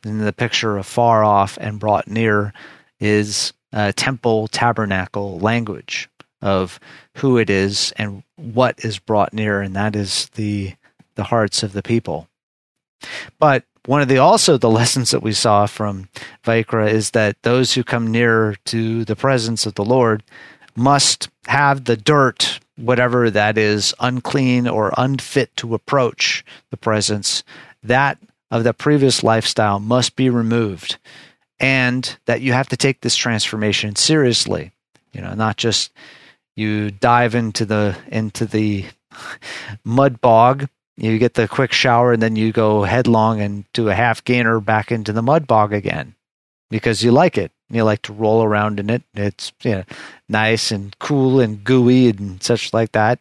[0.04, 2.52] And the picture of far off and brought near
[3.00, 6.08] is uh, temple tabernacle language
[6.40, 6.78] of
[7.16, 10.74] who it is and what is brought near, and that is the
[11.16, 12.28] the hearts of the people.
[13.38, 16.08] But one of the also the lessons that we saw from
[16.44, 20.22] Vayikra is that those who come near to the presence of the Lord
[20.76, 27.42] must have the dirt, whatever that is, unclean or unfit to approach the presence,
[27.82, 28.18] that
[28.50, 30.98] of the previous lifestyle must be removed
[31.60, 34.72] and that you have to take this transformation seriously.
[35.12, 35.92] You know, not just
[36.56, 38.86] you dive into the into the
[39.84, 43.94] mud bog, you get the quick shower, and then you go headlong and do a
[43.94, 46.14] half gainer back into the mud bog again
[46.70, 47.52] because you like it.
[47.70, 49.02] You like to roll around in it.
[49.14, 49.84] It's you know,
[50.28, 53.18] nice and cool and gooey and such like that.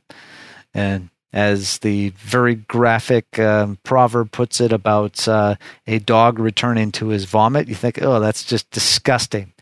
[0.74, 5.56] And as the very graphic um, proverb puts it about uh,
[5.86, 7.68] a dog returning to his vomit.
[7.68, 9.54] You think, oh, that's just disgusting.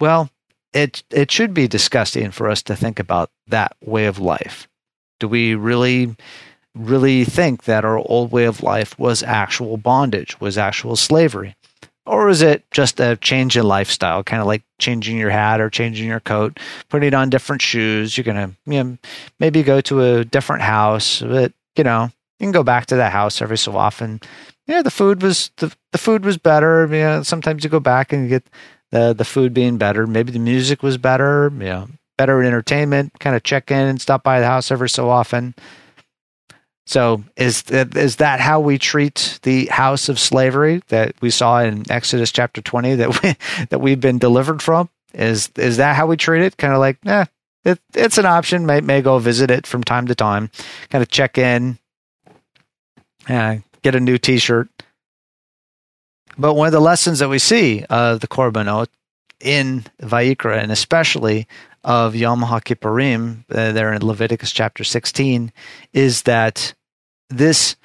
[0.00, 0.30] Well,
[0.72, 4.68] it it should be disgusting for us to think about that way of life.
[5.18, 6.14] Do we really
[6.74, 11.56] really think that our old way of life was actual bondage, was actual slavery?
[12.08, 15.68] Or is it just a change in lifestyle, kind of like changing your hat or
[15.68, 18.16] changing your coat, putting on different shoes?
[18.16, 18.98] You're going to you know,
[19.38, 23.12] maybe go to a different house, but you know, you can go back to that
[23.12, 24.20] house every so often.
[24.66, 26.86] Yeah, the food was the, the food was better.
[26.86, 28.46] You know, sometimes you go back and you get
[28.90, 30.06] the the food being better.
[30.06, 31.50] Maybe the music was better.
[31.54, 33.18] You know, better entertainment.
[33.18, 35.54] Kind of check in and stop by the house every so often.
[36.88, 41.84] So is is that how we treat the house of slavery that we saw in
[41.90, 43.36] Exodus chapter twenty that we
[43.68, 44.88] that we've been delivered from?
[45.12, 46.56] Is is that how we treat it?
[46.56, 47.26] Kind of like, eh,
[47.66, 48.64] it, it's an option.
[48.64, 50.50] May may go visit it from time to time.
[50.88, 51.78] Kind of check in.
[53.28, 54.70] Uh, get a new T-shirt.
[56.38, 58.86] But one of the lessons that we see of the Korbanot
[59.40, 61.46] in Vayikra, and especially
[61.84, 65.52] of Yom HaKippurim, uh, there in Leviticus chapter 16,
[65.92, 66.74] is that
[67.30, 67.76] this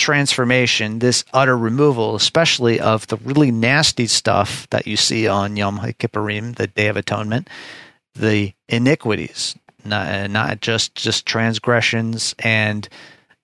[0.00, 5.78] transformation, this utter removal, especially of the really nasty stuff that you see on Yom
[5.78, 7.48] Kippurim, the Day of Atonement,
[8.14, 9.54] the iniquities,
[9.84, 12.88] not, not just just transgressions and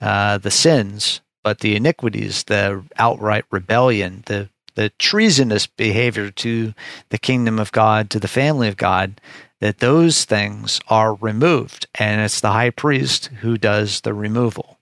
[0.01, 6.74] uh, the sins, but the iniquities, the outright rebellion, the the treasonous behavior to
[7.09, 9.20] the kingdom of God, to the family of God,
[9.61, 14.76] that those things are removed, and it's the high priest who does the removal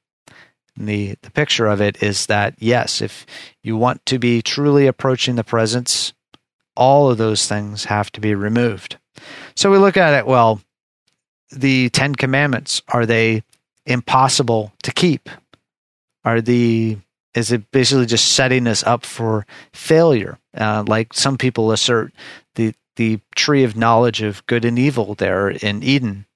[0.76, 3.26] the the picture of it is that yes, if
[3.62, 6.12] you want to be truly approaching the presence,
[6.76, 8.98] all of those things have to be removed.
[9.54, 10.26] So we look at it.
[10.26, 10.60] Well,
[11.50, 13.42] the Ten Commandments are they
[13.86, 15.28] impossible to keep?
[16.24, 16.98] Are the
[17.34, 20.38] is it basically just setting us up for failure?
[20.56, 22.12] Uh, like some people assert,
[22.54, 26.26] the the tree of knowledge of good and evil there in Eden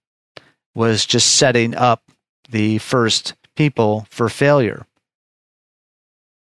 [0.75, 2.03] was just setting up
[2.51, 4.87] the first people for failure.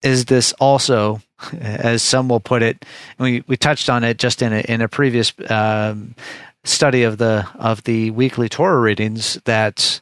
[0.03, 1.19] Is this also,
[1.59, 2.85] as some will put it,
[3.17, 6.15] we, we touched on it just in a, in a previous um,
[6.63, 9.99] study of the of the weekly Torah readings that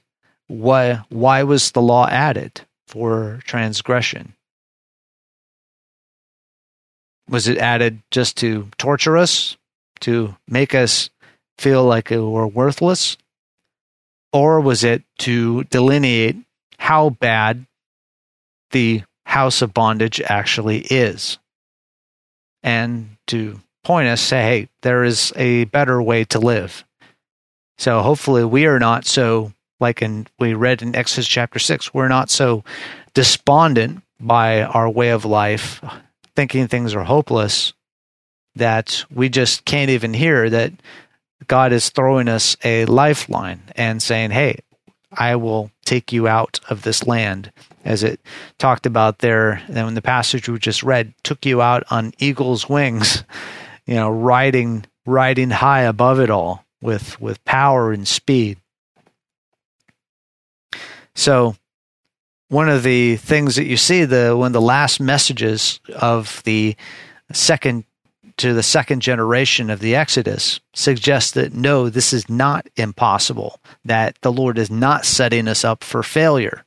[0.48, 4.34] why why was the law added for transgression?
[7.30, 9.58] Was it added just to torture us,
[10.02, 11.10] to make us
[11.58, 13.18] feel like we're worthless?
[14.34, 16.45] Or was it to delineate
[16.78, 17.66] how bad
[18.72, 21.38] the house of bondage actually is.
[22.64, 26.84] And to point us, say, hey, there is a better way to live.
[27.78, 32.08] So hopefully we are not so, like in, we read in Exodus chapter 6, we're
[32.08, 32.64] not so
[33.14, 35.84] despondent by our way of life,
[36.36, 37.74] thinking things are hopeless,
[38.56, 40.72] that we just can't even hear that
[41.48, 44.60] God is throwing us a lifeline and saying, hey,
[45.12, 47.52] I will take you out of this land,
[47.84, 48.20] as it
[48.58, 49.62] talked about there.
[49.68, 53.24] And in the passage we just read, took you out on eagle's wings,
[53.86, 58.58] you know, riding riding high above it all with with power and speed.
[61.14, 61.56] So
[62.50, 66.76] one of the things that you see the one of the last messages of the
[67.32, 67.86] second
[68.38, 74.20] to the second generation of the Exodus suggests that no, this is not impossible, that
[74.22, 76.66] the Lord is not setting us up for failure.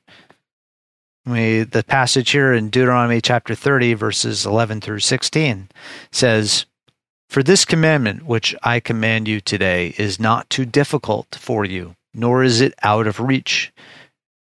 [1.27, 5.69] We, the passage here in Deuteronomy chapter 30, verses 11 through 16
[6.11, 6.64] says,
[7.29, 12.43] For this commandment which I command you today is not too difficult for you, nor
[12.43, 13.73] is it out of reach.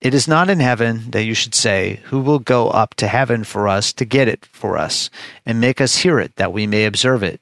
[0.00, 3.42] It is not in heaven that you should say, Who will go up to heaven
[3.42, 5.10] for us to get it for us,
[5.44, 7.40] and make us hear it, that we may observe it?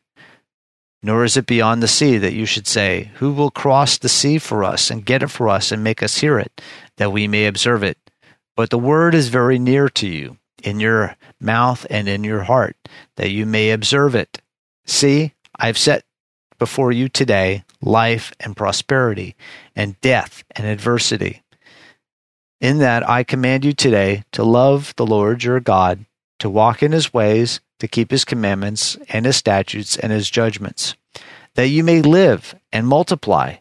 [1.02, 4.38] Nor is it beyond the sea that you should say, Who will cross the sea
[4.38, 6.62] for us, and get it for us, and make us hear it,
[6.96, 7.98] that we may observe it?
[8.56, 12.76] But the word is very near to you, in your mouth and in your heart,
[13.16, 14.40] that you may observe it.
[14.86, 16.04] See, I've set
[16.58, 19.36] before you today life and prosperity,
[19.76, 21.42] and death and adversity
[22.60, 26.04] in that I command you today to love the Lord your God,
[26.38, 30.94] to walk in his ways, to keep his commandments and his statutes and his judgments,
[31.54, 33.56] that you may live and multiply,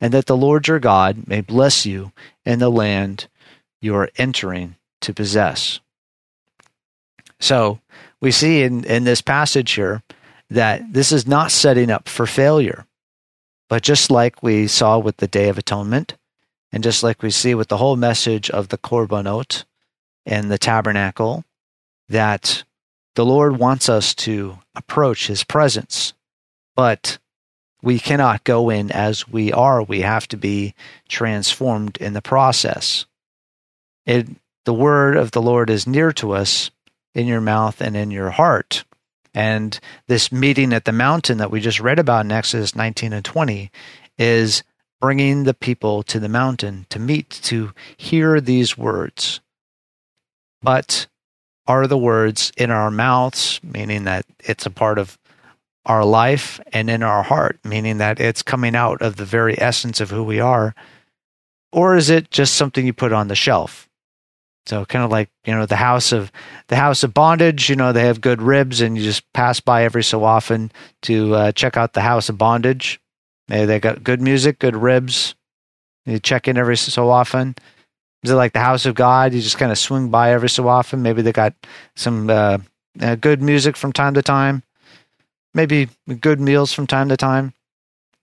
[0.00, 2.12] and that the Lord your God may bless you
[2.44, 3.28] in the land
[3.80, 5.80] you are entering to possess.
[7.38, 7.80] So
[8.20, 10.02] we see in, in this passage here
[10.50, 12.86] that this is not setting up for failure.
[13.68, 16.16] But just like we saw with the Day of Atonement,
[16.72, 19.64] And just like we see with the whole message of the korbanot
[20.24, 21.44] and the tabernacle,
[22.08, 22.64] that
[23.14, 26.14] the Lord wants us to approach his presence,
[26.76, 27.18] but
[27.82, 29.82] we cannot go in as we are.
[29.82, 30.74] We have to be
[31.08, 33.06] transformed in the process.
[34.06, 34.28] It,
[34.64, 36.70] the word of the Lord is near to us
[37.14, 38.84] in your mouth and in your heart.
[39.34, 43.24] And this meeting at the mountain that we just read about in Exodus 19 and
[43.24, 43.70] 20
[44.18, 44.62] is
[45.00, 49.40] bringing the people to the mountain to meet, to hear these words.
[50.62, 51.06] But
[51.66, 55.18] are the words in our mouths, meaning that it's a part of
[55.86, 60.00] our life, and in our heart, meaning that it's coming out of the very essence
[60.00, 60.74] of who we are?
[61.72, 63.88] Or is it just something you put on the shelf?
[64.66, 66.30] So kind of like you know the house of
[66.68, 67.70] the house of bondage.
[67.70, 70.70] You know they have good ribs, and you just pass by every so often
[71.02, 73.00] to uh, check out the house of bondage.
[73.50, 75.34] They they got good music, good ribs.
[76.06, 77.56] You check in every so often.
[78.22, 79.34] Is it like the house of God?
[79.34, 81.02] You just kind of swing by every so often.
[81.02, 81.54] Maybe they got
[81.96, 82.58] some uh,
[83.00, 84.62] uh, good music from time to time.
[85.52, 85.88] Maybe
[86.20, 87.52] good meals from time to time.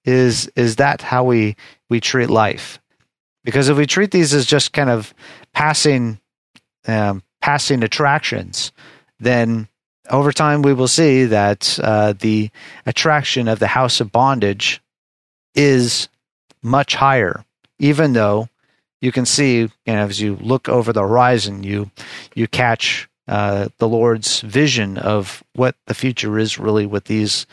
[0.05, 1.57] Is is that how we
[1.89, 2.80] we treat life?
[3.43, 5.13] Because if we treat these as just kind of
[5.53, 6.19] passing
[6.88, 8.71] um, passing attractions,
[9.19, 9.67] then
[10.09, 12.49] over time we will see that uh, the
[12.86, 14.82] attraction of the house of bondage
[15.58, 16.08] is
[16.62, 17.43] much higher,
[17.80, 18.47] even though
[19.01, 21.91] you can see, you know, as you look over the horizon, you
[22.34, 27.45] you catch uh, the Lord's vision of what the future is really with these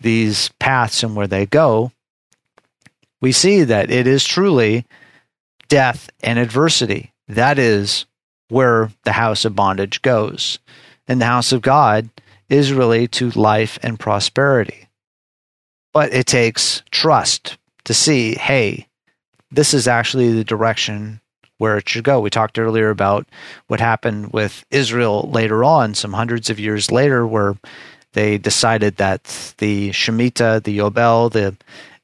[0.00, 1.92] these paths and where they go.
[3.20, 4.84] We see that it is truly
[5.68, 7.12] death and adversity.
[7.28, 8.04] That is
[8.48, 10.58] where the house of bondage goes.
[11.08, 12.10] And the house of God
[12.48, 14.85] is really to life and prosperity.
[15.96, 18.86] But it takes trust to see, hey,
[19.50, 21.22] this is actually the direction
[21.56, 22.20] where it should go.
[22.20, 23.26] We talked earlier about
[23.68, 27.56] what happened with Israel later on, some hundreds of years later, where
[28.12, 31.56] they decided that the Shemitah, the Yobel, the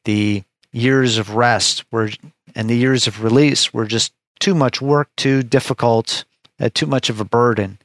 [0.04, 2.08] the years of rest were
[2.54, 6.24] and the years of release were just too much work, too difficult,
[6.58, 7.78] uh, too much of a burden.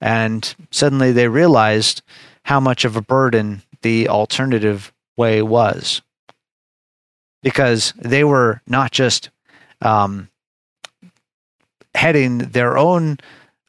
[0.00, 2.02] And suddenly they realized
[2.44, 6.00] how much of a burden the alternative way was.
[7.42, 9.30] Because they were not just
[9.80, 10.28] um,
[11.94, 13.18] heading their own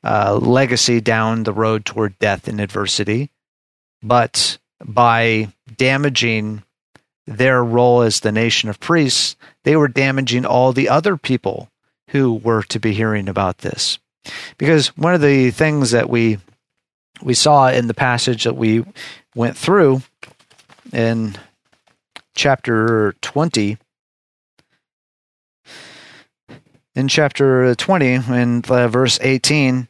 [0.03, 3.29] uh, legacy down the road toward death and adversity,
[4.01, 6.63] but by damaging
[7.27, 11.69] their role as the nation of priests, they were damaging all the other people
[12.09, 13.99] who were to be hearing about this.
[14.57, 16.39] Because one of the things that we
[17.21, 18.83] we saw in the passage that we
[19.35, 20.01] went through
[20.93, 21.37] in
[22.35, 23.77] chapter 20
[26.95, 29.87] in chapter 20 in uh, verse 18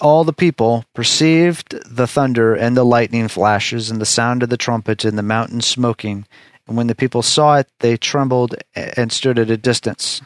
[0.00, 4.56] all the people perceived the thunder and the lightning flashes and the sound of the
[4.56, 6.26] trumpet and the mountain smoking.
[6.66, 10.20] And when the people saw it they trembled and stood at a distance.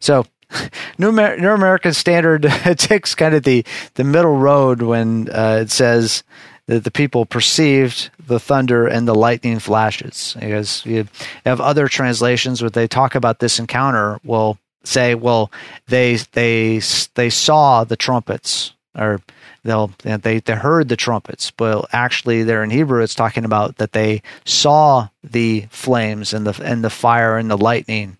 [0.00, 0.26] So
[0.98, 2.42] New, Amer- New American Standard
[2.76, 6.22] takes kind of the, the middle road when uh, it says
[6.66, 10.36] that the people perceived the thunder and the lightning flashes.
[10.38, 11.08] Because you
[11.44, 15.50] have other translations where they talk about this encounter will say, well,
[15.88, 16.80] they they
[17.14, 19.20] they saw the trumpets or
[19.64, 23.92] they'll they they heard the trumpets but actually there in hebrew it's talking about that
[23.92, 28.16] they saw the flames and the and the fire and the lightning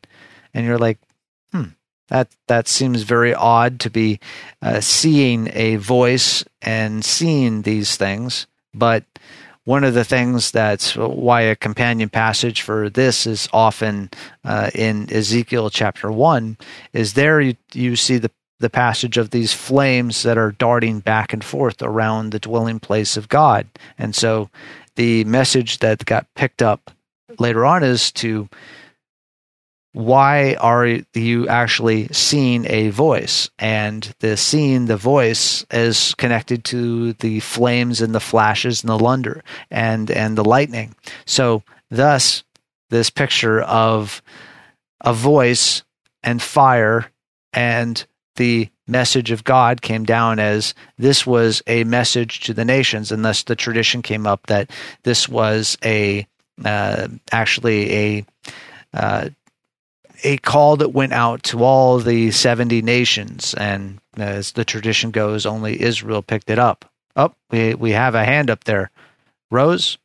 [0.55, 0.99] and you're like
[2.09, 4.21] that that seems very odd to be
[4.61, 8.47] uh, seeing a voice and seeing these things.
[8.75, 9.05] But
[9.65, 14.11] one of the things that's why a companion passage for this is often
[14.45, 16.57] uh, in Ezekiel chapter one
[16.93, 18.31] is there you, you see the
[18.63, 23.17] the passage of these flames that are darting back and forth around the dwelling place
[23.17, 23.67] of God.
[23.99, 24.51] And so
[24.95, 26.93] the message that got picked up
[27.41, 28.49] later on is to
[29.93, 33.51] why are you actually seeing a voice?
[33.59, 38.99] And the seeing the voice is connected to the flames and the flashes and the
[38.99, 40.95] lunder and and the lightning.
[41.27, 42.43] So thus
[42.89, 44.23] this picture of
[45.03, 45.83] a voice
[46.23, 47.11] and fire
[47.53, 48.05] and
[48.37, 53.25] the message of God came down as this was a message to the nations, and
[53.25, 54.71] thus the tradition came up that
[55.03, 56.27] this was a
[56.65, 58.27] uh, actually a
[58.95, 59.29] uh,
[60.23, 63.55] a call that went out to all the 70 nations.
[63.55, 66.85] And as the tradition goes, only Israel picked it up.
[67.17, 68.91] Oh, we, we have a hand up there.
[69.51, 69.99] Rose?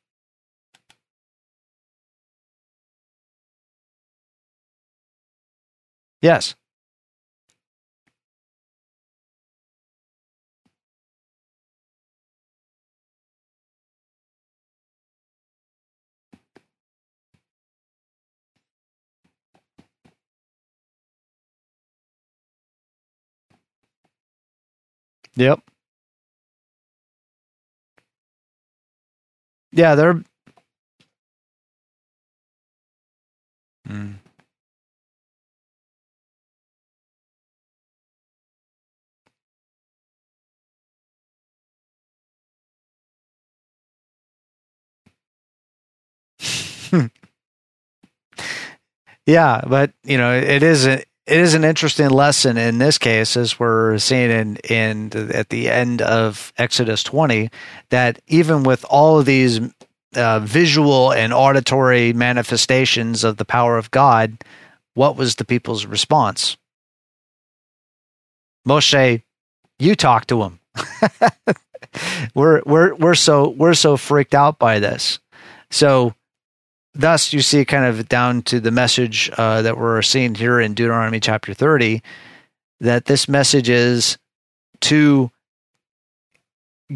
[6.22, 6.56] Yes.
[25.38, 25.62] Yep.
[29.72, 30.22] Yeah, they're.
[33.90, 34.20] Mm.
[49.26, 53.36] yeah, but you know, it is a, it is an interesting lesson in this case,
[53.36, 57.52] as we're seeing in in at the end of Exodus twenty,
[57.90, 59.60] that even with all of these
[60.16, 64.38] uh, visual and auditory manifestations of the power of God,
[64.94, 66.56] what was the people's response?
[68.66, 69.22] Moshe,
[69.80, 70.60] you talk to him.
[72.36, 75.20] we're we're we're so we're so freaked out by this.
[75.70, 76.14] So
[76.98, 80.74] thus you see kind of down to the message uh, that we're seeing here in
[80.74, 82.02] Deuteronomy chapter 30
[82.80, 84.18] that this message is
[84.82, 85.32] to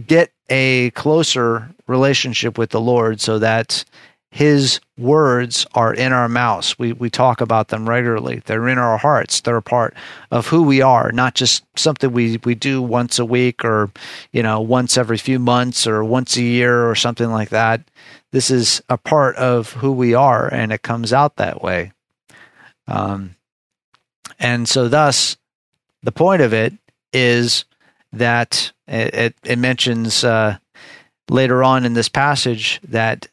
[0.05, 3.83] get a closer relationship with the Lord so that
[4.31, 6.79] his words are in our mouths.
[6.79, 8.41] We we talk about them regularly.
[8.45, 9.41] They're in our hearts.
[9.41, 9.93] They're a part
[10.31, 13.91] of who we are, not just something we, we do once a week or,
[14.31, 17.81] you know, once every few months or once a year or something like that.
[18.31, 21.91] This is a part of who we are and it comes out that way.
[22.87, 23.35] Um,
[24.39, 25.35] and so thus
[26.03, 26.73] the point of it
[27.11, 27.65] is
[28.13, 30.57] that it, it, it mentions uh,
[31.29, 33.27] later on in this passage that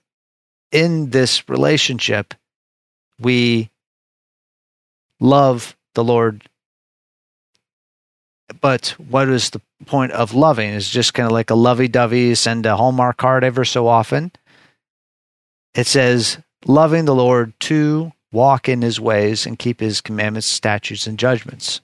[0.73, 2.35] in this relationship,
[3.21, 3.71] we
[5.21, 6.49] love the Lord.
[8.61, 10.71] But what is the point of loving?
[10.71, 14.33] Is just kind of like a lovey dovey, send a Hallmark card ever so often.
[15.75, 21.07] It says, loving the Lord to walk in his ways and keep his commandments, statutes,
[21.07, 21.81] and judgments.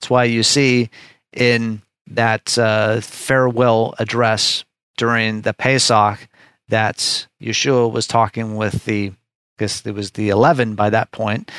[0.00, 0.90] That's why you see
[1.32, 4.64] in that uh, farewell address
[4.96, 6.28] during the Pesach
[6.68, 9.14] that Yeshua was talking with the, I
[9.58, 11.50] guess it was the 11 by that point,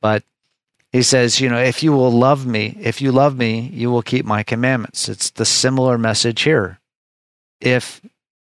[0.00, 0.22] but
[0.92, 4.02] he says, you know, if you will love me, if you love me, you will
[4.02, 5.08] keep my commandments.
[5.08, 6.78] It's the similar message here.
[7.60, 8.00] If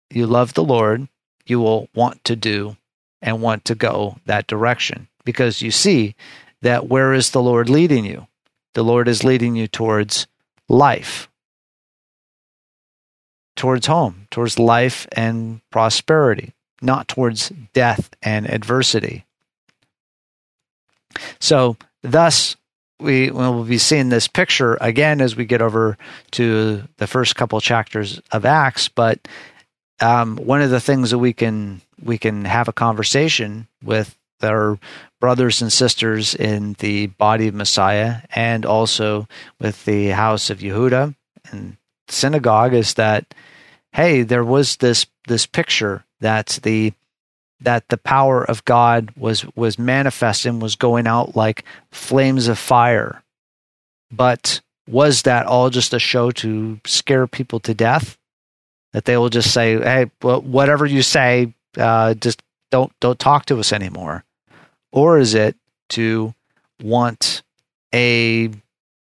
[0.10, 1.08] you love the Lord,
[1.46, 2.78] you will want to do
[3.22, 6.16] and want to go that direction because you see
[6.62, 8.28] that where is the Lord leading you?
[8.74, 10.28] The Lord is leading you towards
[10.70, 11.29] life
[13.60, 19.26] towards home, towards life and prosperity, not towards death and adversity.
[21.40, 22.56] So, thus,
[23.02, 25.98] we will be seeing this picture again as we get over
[26.32, 28.88] to the first couple chapters of Acts.
[28.88, 29.28] But
[30.00, 34.80] um, one of the things that we can we can have a conversation with our
[35.20, 39.28] brothers and sisters in the body of Messiah, and also
[39.60, 41.14] with the house of Yehuda
[41.52, 41.76] and
[42.10, 43.34] synagogue, is that
[43.94, 46.94] hey, there was this this picture that the
[47.62, 53.24] that the power of God was was manifesting, was going out like flames of fire.
[54.12, 58.18] But was that all just a show to scare people to death?
[58.94, 62.42] That they will just say, "Hey, whatever you say, uh, just
[62.72, 64.24] don't don't talk to us anymore,"
[64.92, 65.56] or is it
[65.90, 66.34] to
[66.82, 67.44] want
[67.94, 68.50] a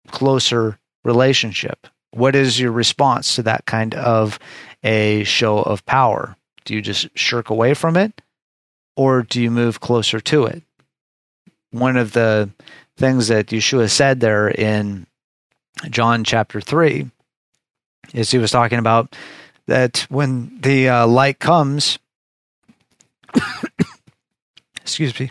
[0.09, 1.87] closer relationship?
[2.17, 4.39] What is your response to that kind of
[4.83, 6.35] a show of power?
[6.65, 8.23] Do you just shirk away from it
[8.95, 10.63] or do you move closer to it?
[11.69, 12.49] One of the
[12.97, 15.05] things that Yeshua said there in
[15.91, 17.11] John chapter 3
[18.15, 19.15] is he was talking about
[19.67, 21.99] that when the uh, light comes,
[24.81, 25.29] excuse me,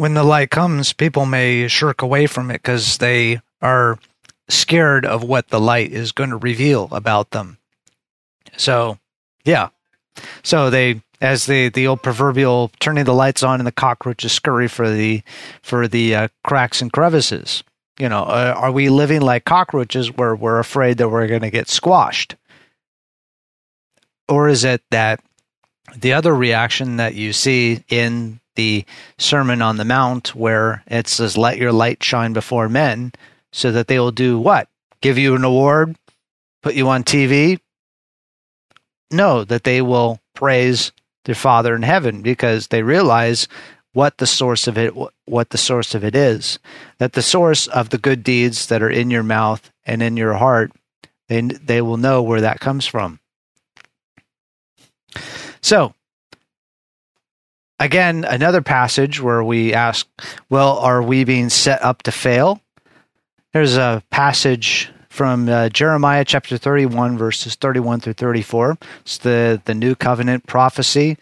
[0.00, 3.98] when the light comes, people may shirk away from it because they are
[4.48, 7.58] scared of what the light is going to reveal about them.
[8.56, 8.98] So,
[9.44, 9.68] yeah.
[10.42, 14.68] So they, as the the old proverbial turning the lights on and the cockroaches scurry
[14.68, 15.22] for the
[15.60, 17.62] for the uh, cracks and crevices.
[17.98, 21.50] You know, uh, are we living like cockroaches where we're afraid that we're going to
[21.50, 22.36] get squashed?
[24.30, 25.20] Or is it that
[25.94, 28.84] the other reaction that you see in the
[29.18, 33.12] Sermon on the Mount, where it says, Let your light shine before men,
[33.52, 34.68] so that they will do what?
[35.00, 35.96] Give you an award?
[36.62, 37.58] Put you on TV?
[39.10, 40.92] No, that they will praise
[41.24, 43.48] their Father in heaven because they realize
[43.92, 44.94] what the source of it
[45.24, 46.58] what the source of it is
[46.98, 50.34] that the source of the good deeds that are in your mouth and in your
[50.34, 50.72] heart
[51.28, 53.18] they they will know where that comes from
[55.60, 55.92] so
[57.80, 60.06] again another passage where we ask
[60.50, 62.60] well are we being set up to fail?
[63.52, 69.74] There's a passage from uh, Jeremiah chapter 31 verses 31 through 34 it's the the
[69.74, 71.16] new covenant prophecy.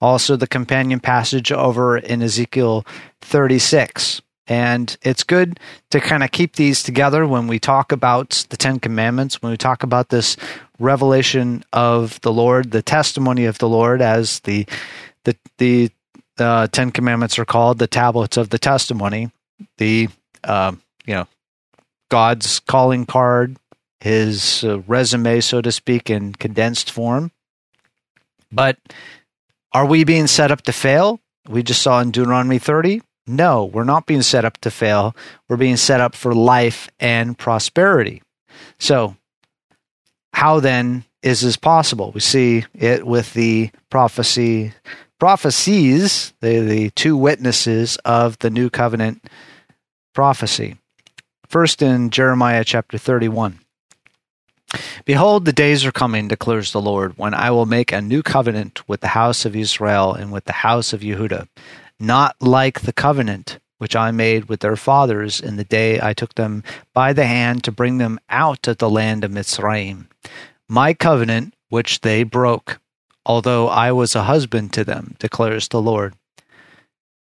[0.00, 2.84] Also the companion passage over in Ezekiel
[3.20, 4.20] 36.
[4.48, 5.60] And it's good
[5.90, 9.56] to kind of keep these together when we talk about the Ten Commandments, when we
[9.56, 10.36] talk about this
[10.80, 14.66] revelation of the Lord, the testimony of the Lord, as the
[15.24, 15.90] the the
[16.38, 19.30] uh, Ten Commandments are called, the tablets of the testimony,
[19.78, 20.08] the
[20.44, 20.72] uh,
[21.06, 21.26] you know
[22.10, 23.56] God's calling card,
[24.00, 27.30] His uh, resume, so to speak, in condensed form.
[28.50, 28.78] But
[29.72, 31.20] are we being set up to fail?
[31.48, 33.02] We just saw in Deuteronomy 30.
[33.26, 35.16] No, we're not being set up to fail.
[35.48, 38.22] We're being set up for life and prosperity.
[38.78, 39.16] So,
[40.32, 42.10] how then is this possible?
[42.12, 44.72] We see it with the prophecy
[45.22, 49.24] prophecies, the, the two witnesses of the new covenant
[50.14, 50.74] prophecy.
[51.46, 53.60] First in Jeremiah chapter 31.
[55.04, 58.88] Behold, the days are coming, declares the Lord, when I will make a new covenant
[58.88, 61.46] with the house of Israel and with the house of Yehuda,
[62.00, 66.34] not like the covenant which I made with their fathers in the day I took
[66.34, 70.08] them by the hand to bring them out of the land of Mitzrayim.
[70.68, 72.80] My covenant which they broke,
[73.24, 76.14] although I was a husband to them, declares the Lord.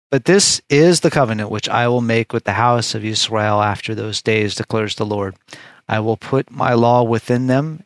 [0.09, 3.93] But this is the covenant which I will make with the house of Israel after
[3.93, 5.35] those days, declares the Lord.
[5.87, 7.83] I will put my law within them,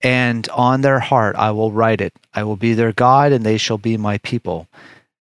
[0.00, 2.14] and on their heart I will write it.
[2.34, 4.68] I will be their God, and they shall be my people.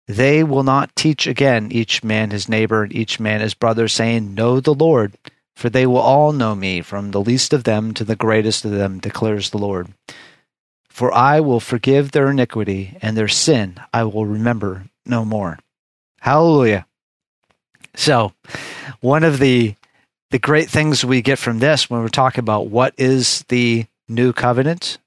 [0.07, 4.35] They will not teach again each man his neighbor and each man his brother, saying,
[4.35, 5.13] Know the Lord,
[5.55, 8.71] for they will all know me, from the least of them to the greatest of
[8.71, 9.91] them, declares the Lord.
[10.97, 15.59] For I will forgive their iniquity, and their sin I will remember no more.
[16.21, 16.87] Hallelujah.
[17.93, 18.33] So,
[18.99, 19.75] one of the
[20.31, 24.33] the great things we get from this when we're talking about what is the new
[24.33, 24.97] covenant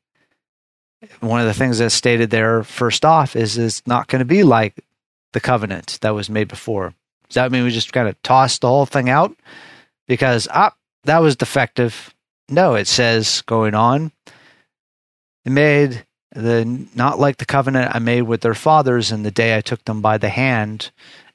[1.18, 4.44] one of the things that's stated there first off is it's not going to be
[4.44, 4.84] like
[5.32, 6.94] the covenant that was made before
[7.28, 9.34] does that mean we just kind of toss the whole thing out
[10.06, 10.72] because ah
[11.02, 12.14] that was defective
[12.48, 14.12] no it says going on
[15.44, 19.56] it made the not like the covenant i made with their fathers in the day
[19.56, 20.90] i took them by the hand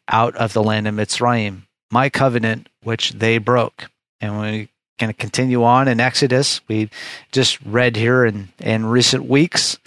[0.08, 3.90] out of the land of mitzrayim my covenant which they broke.
[4.22, 4.68] And we're
[5.00, 6.62] going to continue on in Exodus.
[6.68, 6.90] We
[7.32, 9.78] just read here in, in recent weeks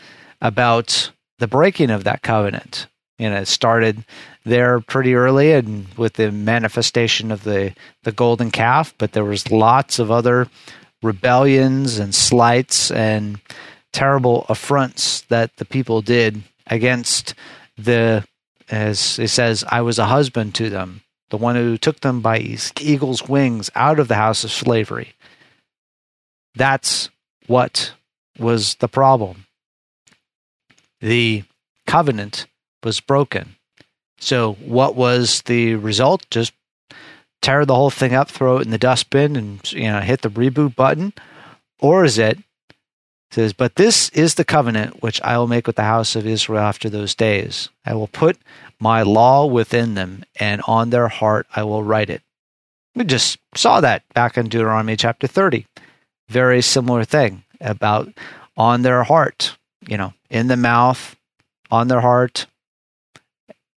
[0.40, 2.86] about the breaking of that covenant.
[3.18, 4.04] You know, it started
[4.44, 9.50] there pretty early and with the manifestation of the, the golden calf, but there was
[9.50, 10.48] lots of other
[11.02, 13.40] rebellions and slights and
[13.92, 17.34] terrible affronts that the people did against
[17.76, 18.24] the
[18.70, 22.38] as it says, I was a husband to them the one who took them by
[22.80, 25.12] eagle's wings out of the house of slavery.
[26.54, 27.10] That's
[27.46, 27.92] what
[28.38, 29.46] was the problem.
[31.00, 31.44] The
[31.86, 32.46] covenant
[32.82, 33.56] was broken.
[34.20, 36.28] So, what was the result?
[36.30, 36.52] Just
[37.40, 40.30] tear the whole thing up, throw it in the dustbin, and you know hit the
[40.30, 41.12] reboot button,
[41.78, 42.38] or is it
[43.30, 46.60] says, But this is the covenant which I will make with the house of Israel
[46.60, 47.68] after those days.
[47.84, 48.38] I will put
[48.80, 52.22] my law within them, and on their heart I will write it.
[52.94, 55.66] We just saw that back in Deuteronomy chapter 30.
[56.28, 58.08] Very similar thing about
[58.56, 59.56] on their heart,
[59.86, 61.16] you know, in the mouth,
[61.70, 62.46] on their heart,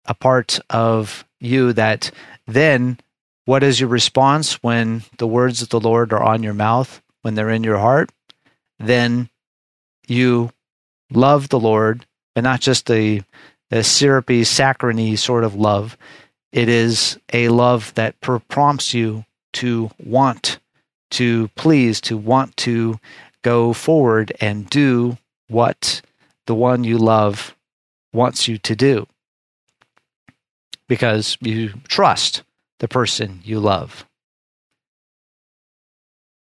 [0.06, 2.10] a part of you that
[2.46, 2.98] then
[3.44, 7.34] what is your response when the words of the Lord are on your mouth, when
[7.34, 8.10] they're in your heart?
[8.78, 9.28] Then
[10.10, 10.50] you
[11.12, 12.06] love the Lord,
[12.36, 13.22] and not just a,
[13.82, 15.96] syrupy, saccharine sort of love.
[16.52, 20.58] It is a love that prompts you to want
[21.12, 22.98] to please, to want to
[23.42, 25.16] go forward and do
[25.48, 26.02] what
[26.46, 27.54] the one you love
[28.12, 29.06] wants you to do
[30.88, 32.42] because you trust
[32.80, 34.04] the person you love.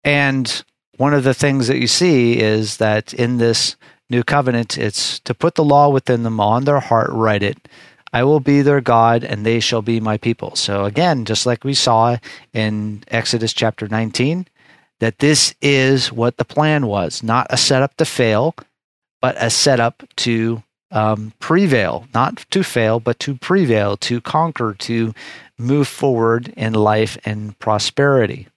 [0.04, 0.64] And
[0.98, 3.76] one of the things that you see is that in this
[4.10, 7.68] new covenant, it's to put the law within them on their heart, write it.
[8.12, 10.56] I will be their God, and they shall be my people.
[10.56, 12.16] So, again, just like we saw
[12.52, 14.46] in Exodus chapter 19,
[14.98, 18.54] that this is what the plan was not a setup to fail,
[19.20, 25.14] but a setup to um, prevail, not to fail, but to prevail, to conquer, to
[25.58, 28.48] move forward in life and prosperity.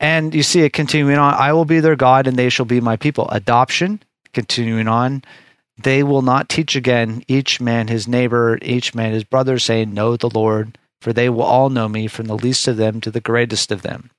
[0.00, 2.80] And you see it continuing on I will be their God and they shall be
[2.80, 3.28] my people.
[3.28, 5.22] Adoption, continuing on.
[5.82, 10.16] They will not teach again each man his neighbor, each man his brother, saying, Know
[10.16, 13.20] the Lord, for they will all know me, from the least of them to the
[13.20, 14.10] greatest of them.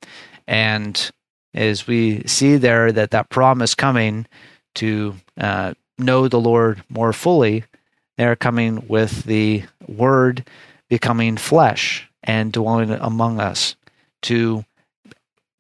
[0.47, 1.11] And
[1.53, 4.25] as we see there that that promise coming
[4.75, 7.63] to uh, know the Lord more fully,
[8.17, 10.47] they're coming with the Word
[10.89, 13.75] becoming flesh and dwelling among us
[14.23, 14.65] to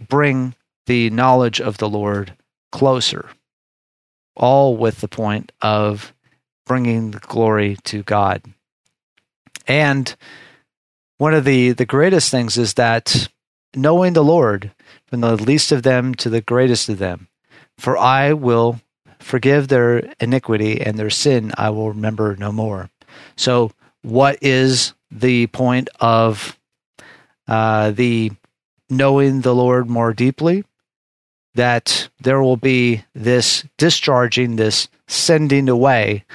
[0.07, 2.33] bring the knowledge of the Lord
[2.71, 3.29] closer,
[4.35, 6.13] all with the point of
[6.65, 8.41] bringing the glory to God.
[9.67, 10.15] And
[11.17, 13.27] one of the, the greatest things is that
[13.75, 14.71] knowing the Lord,
[15.07, 17.27] from the least of them to the greatest of them,
[17.77, 18.81] for I will
[19.19, 22.89] forgive their iniquity and their sin I will remember no more.
[23.35, 23.71] So,
[24.01, 26.57] what is the point of
[27.47, 28.31] uh, the
[28.91, 30.63] knowing the Lord more deeply?
[31.55, 36.25] That there will be this discharging, this sending away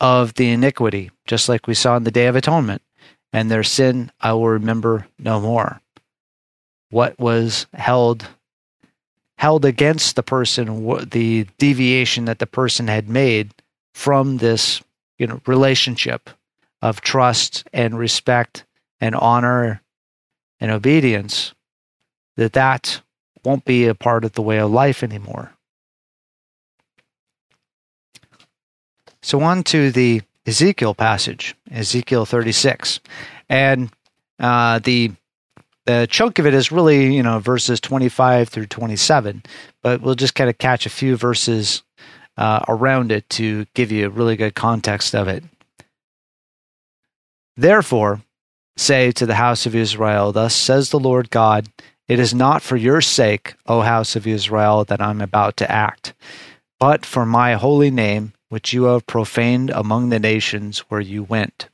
[0.00, 2.82] of the iniquity, just like we saw in the Day of Atonement.
[3.32, 5.80] And their sin I will remember no more.
[6.90, 8.26] What was held
[9.36, 13.54] held against the person the deviation that the person had made
[13.94, 14.82] from this
[15.16, 16.30] you know relationship
[16.82, 18.64] of trust and respect
[19.00, 19.80] and honor
[20.60, 21.54] and obedience
[22.38, 23.02] that that
[23.44, 25.52] won't be a part of the way of life anymore
[29.20, 33.00] so on to the ezekiel passage ezekiel 36
[33.50, 33.90] and
[34.40, 35.12] uh, the
[35.88, 39.42] the chunk of it is really, you know, verses 25 through 27,
[39.82, 41.82] but we'll just kind of catch a few verses
[42.36, 45.42] uh, around it to give you a really good context of it.
[47.56, 48.20] Therefore,
[48.76, 51.68] say to the house of Israel, Thus says the Lord God,
[52.08, 56.14] It is not for your sake, O house of Israel, that I'm about to act,
[56.80, 61.68] but for my holy name, which you have profaned among the nations where you went.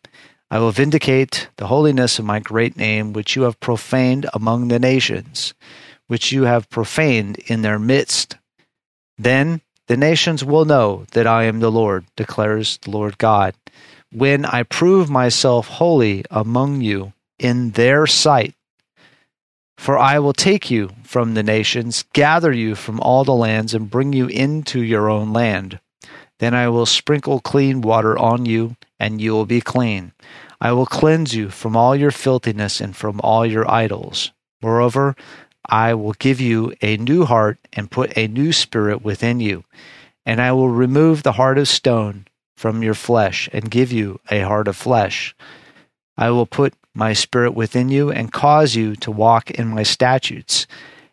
[0.50, 4.80] I will vindicate the holiness of my great name, which you have profaned among the
[4.80, 5.54] nations,
[6.08, 8.36] which you have profaned in their midst.
[9.16, 13.54] Then the nations will know that I am the Lord, declares the Lord God,
[14.10, 18.54] when I prove myself holy among you in their sight.
[19.76, 23.90] For I will take you from the nations, gather you from all the lands, and
[23.90, 25.80] bring you into your own land.
[26.38, 30.12] Then I will sprinkle clean water on you, and you will be clean.
[30.60, 34.32] I will cleanse you from all your filthiness and from all your idols.
[34.62, 35.14] Moreover,
[35.68, 39.64] I will give you a new heart and put a new spirit within you.
[40.26, 44.40] And I will remove the heart of stone from your flesh and give you a
[44.40, 45.34] heart of flesh.
[46.16, 50.66] I will put my spirit within you and cause you to walk in my statutes.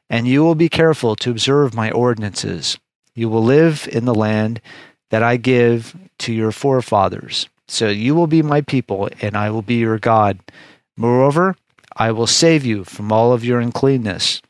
[0.09, 2.77] And you will be careful to observe my ordinances.
[3.15, 4.61] You will live in the land
[5.09, 9.61] that I give to your forefathers so you will be my people, and I will
[9.61, 10.39] be your God.
[10.97, 11.55] Moreover,
[11.95, 14.41] I will save you from all of your uncleanness.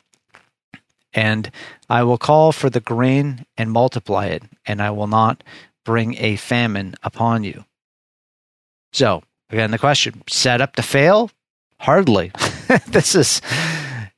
[1.13, 1.51] And
[1.88, 5.43] I will call for the grain and multiply it, and I will not
[5.86, 7.65] bring a famine upon you.
[8.91, 9.21] So,
[9.51, 11.31] again, the question set up to fail?
[11.79, 12.31] Hardly.
[12.87, 13.41] this is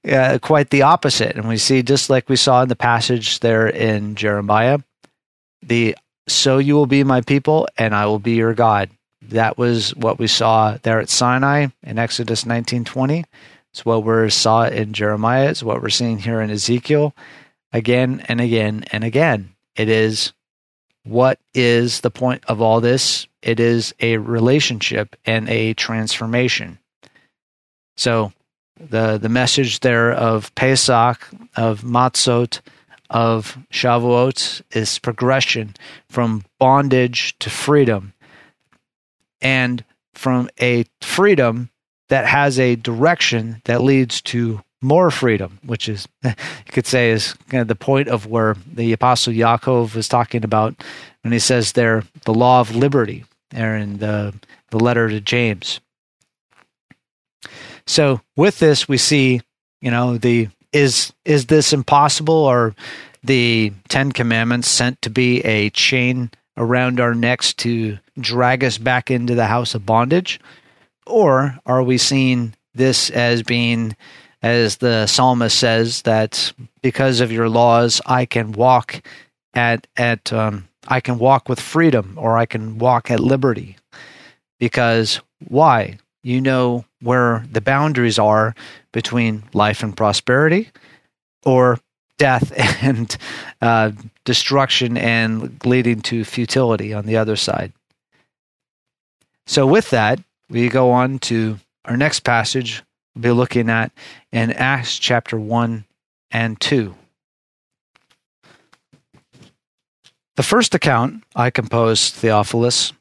[0.09, 1.35] uh, quite the opposite.
[1.35, 4.79] And we see, just like we saw in the passage there in Jeremiah,
[5.61, 5.95] the
[6.27, 8.89] so you will be my people, and I will be your God.
[9.21, 13.25] That was what we saw there at Sinai in Exodus 19:20.
[13.71, 15.49] It's what we saw in Jeremiah.
[15.49, 17.15] It's what we're seeing here in Ezekiel
[17.71, 19.55] again and again and again.
[19.75, 20.33] It is
[21.03, 23.27] what is the point of all this?
[23.43, 26.79] It is a relationship and a transformation.
[27.97, 28.31] So
[28.79, 32.61] the the message there of Pesach, of Matzot,
[33.09, 35.75] of Shavuot is progression
[36.09, 38.13] from bondage to freedom,
[39.41, 39.83] and
[40.13, 41.69] from a freedom
[42.09, 46.33] that has a direction that leads to more freedom, which is you
[46.71, 50.75] could say is kind of the point of where the apostle Yaakov was talking about
[51.23, 54.33] when he says there the law of liberty there in the
[54.71, 55.79] the letter to James.
[57.85, 59.41] So with this we see,
[59.81, 62.75] you know, the is is this impossible or
[63.23, 69.09] the Ten Commandments sent to be a chain around our necks to drag us back
[69.09, 70.39] into the house of bondage?
[71.05, 73.95] Or are we seeing this as being,
[74.41, 79.01] as the psalmist says, that because of your laws I can walk
[79.53, 83.77] at at um, I can walk with freedom or I can walk at liberty.
[84.59, 85.97] Because why?
[86.23, 88.55] You know where the boundaries are
[88.91, 90.69] between life and prosperity
[91.45, 91.79] or
[92.17, 92.53] death
[92.83, 93.15] and
[93.61, 93.91] uh,
[94.25, 97.73] destruction and leading to futility on the other side.
[99.45, 100.19] So, with that,
[100.49, 102.81] we go on to our next passage.
[103.13, 103.91] We'll be looking at
[104.31, 105.83] in Acts chapter 1
[106.31, 106.95] and 2.
[110.35, 112.91] The first account I composed, Theophilus,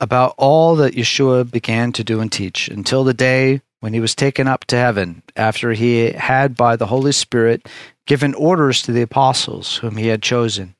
[0.00, 4.14] about all that Yeshua began to do and teach until the day when he was
[4.14, 7.68] taken up to heaven, after he had by the Holy Spirit
[8.06, 10.74] given orders to the apostles whom he had chosen.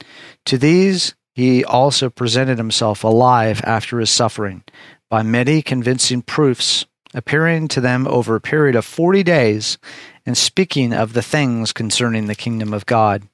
[0.47, 4.65] To these he also presented himself alive after his suffering,
[5.11, 9.77] by many convincing proofs, appearing to them over a period of forty days,
[10.25, 13.29] and speaking of the things concerning the kingdom of God.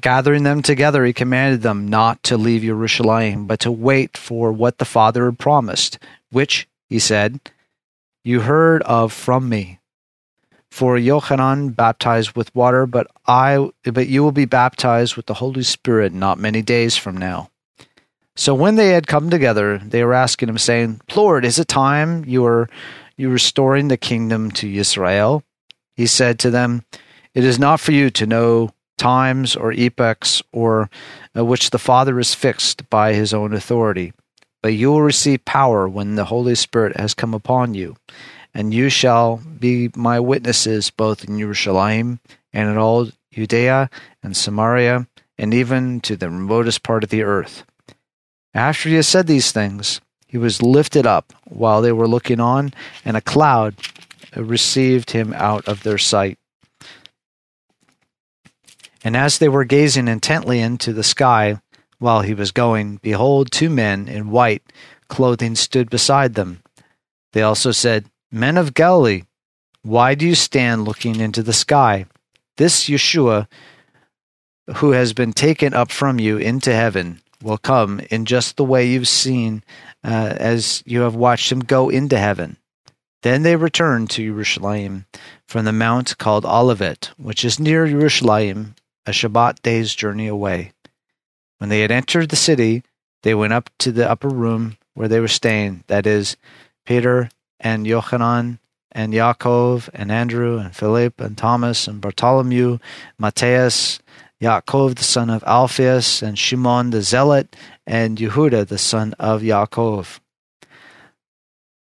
[0.00, 4.78] Gathering them together, he commanded them not to leave Jerusalem, but to wait for what
[4.78, 5.98] the Father had promised,
[6.30, 7.40] which, he said,
[8.22, 9.78] you heard of from me.
[10.70, 15.62] For Yochanan baptized with water, but I but you will be baptized with the Holy
[15.62, 17.50] Spirit not many days from now.
[18.36, 22.24] So when they had come together, they were asking him, saying, Lord, is it time
[22.24, 22.68] you are
[23.16, 25.42] you restoring the kingdom to Israel?
[25.96, 26.84] He said to them,
[27.34, 28.70] It is not for you to know
[29.00, 30.90] times or epochs or
[31.36, 34.12] uh, which the Father has fixed by his own authority.
[34.62, 37.96] But you will receive power when the Holy Spirit has come upon you,
[38.52, 42.20] and you shall be my witnesses both in Jerusalem
[42.52, 43.88] and in all Judea
[44.22, 45.06] and Samaria,
[45.38, 47.64] and even to the remotest part of the earth.
[48.52, 52.74] After he had said these things, he was lifted up while they were looking on,
[53.04, 53.76] and a cloud
[54.36, 56.38] received him out of their sight.
[59.02, 61.60] And as they were gazing intently into the sky
[61.98, 64.62] while he was going, behold, two men in white
[65.08, 66.62] clothing stood beside them.
[67.32, 69.22] They also said, Men of Galilee,
[69.82, 72.06] why do you stand looking into the sky?
[72.56, 73.48] This Yeshua,
[74.76, 78.86] who has been taken up from you into heaven, will come in just the way
[78.86, 79.64] you've seen
[80.04, 82.56] uh, as you have watched him go into heaven.
[83.22, 85.06] Then they returned to Jerusalem
[85.46, 88.74] from the mount called Olivet, which is near Jerusalem,
[89.10, 90.72] a Shabbat day's journey away.
[91.58, 92.84] When they had entered the city,
[93.24, 96.36] they went up to the upper room where they were staying, that is,
[96.86, 98.60] Peter and Yochanan
[98.92, 102.78] and Yaakov and Andrew and Philip and Thomas and Bartholomew,
[103.18, 103.98] Matthias,
[104.40, 107.56] Yaakov the son of Alphaeus and Shimon the Zealot
[107.86, 110.20] and Yehuda the son of Yaakov.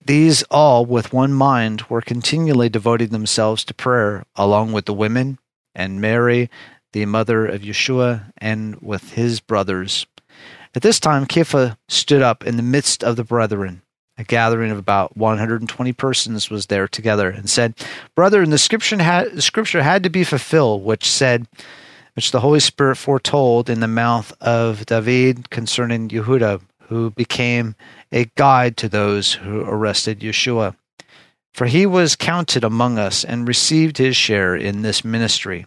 [0.05, 5.39] These all, with one mind, were continually devoting themselves to prayer, along with the women
[5.73, 6.49] and Mary
[6.96, 10.06] the mother of Yeshua, and with his brothers.
[10.74, 13.82] At this time, Kepha stood up in the midst of the brethren.
[14.18, 17.74] A gathering of about 120 persons was there together, and said,
[18.16, 21.50] Brethren, the scripture had, the scripture had to be fulfilled, which said,
[22.16, 27.76] which the Holy Spirit foretold in the mouth of David concerning Yehuda, who became
[28.14, 30.78] a guide to those who arrested Yeshua.
[31.54, 35.66] For he was counted among us and received his share in this ministry.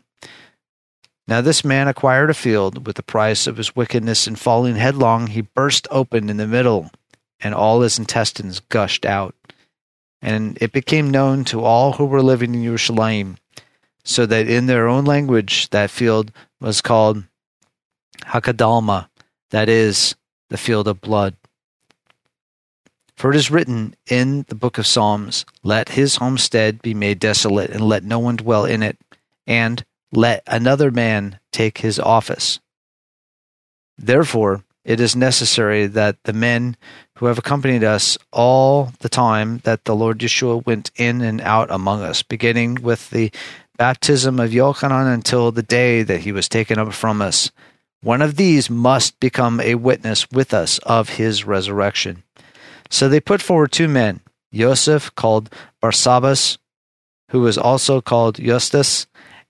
[1.29, 5.27] Now this man acquired a field with the price of his wickedness, and falling headlong,
[5.27, 6.91] he burst open in the middle,
[7.39, 9.35] and all his intestines gushed out.
[10.23, 13.37] And it became known to all who were living in Jerusalem,
[14.05, 17.25] so that in their own language that field was called
[18.23, 19.11] Hakeldama,
[19.51, 20.15] that is,
[20.49, 21.37] the field of blood.
[23.17, 27.69] For it is written in the book of Psalms, Let his homestead be made desolate,
[27.69, 28.97] and let no one dwell in it.
[29.47, 32.61] And let another man take his office.
[33.97, 36.77] Therefore, it is necessary that the men
[37.17, 41.71] who have accompanied us all the time that the Lord Yeshua went in and out
[41.71, 43.31] among us, beginning with the
[43.77, 47.51] baptism of Yochanan until the day that he was taken up from us,
[48.01, 52.23] one of these must become a witness with us of his resurrection.
[52.89, 54.21] So they put forward two men,
[54.55, 55.53] Joseph called
[55.83, 56.57] Barsabbas,
[57.31, 59.07] who was also called Justus,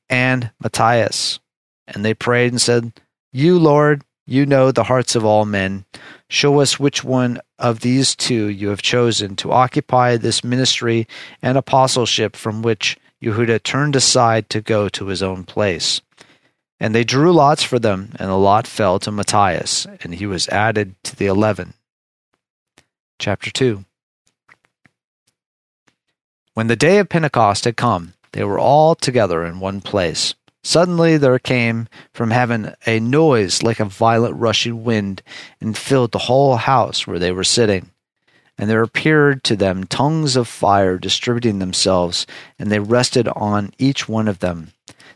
[0.09, 1.41] and Matthias.
[1.87, 2.93] And they prayed and said,
[3.33, 5.87] You, Lord, you know the hearts of all men.
[6.29, 11.09] Show us which one of these two you have chosen to occupy this ministry
[11.41, 16.03] and apostleship from which Yehuda turned aside to go to his own place.
[16.79, 20.49] And they drew lots for them, and the lot fell to Matthias, and he was
[20.49, 21.75] added to the eleven.
[23.19, 23.85] Chapter 2
[26.55, 30.37] When the day of Pentecost had come, they were all together in one place.
[30.63, 35.23] Suddenly there came from heaven a noise like a violent rushing wind,
[35.61, 37.91] and filled the whole house where they were sitting.
[38.57, 42.29] And there appeared to them tongues of fire distributing themselves,
[42.61, 44.71] and they rested on each one of them.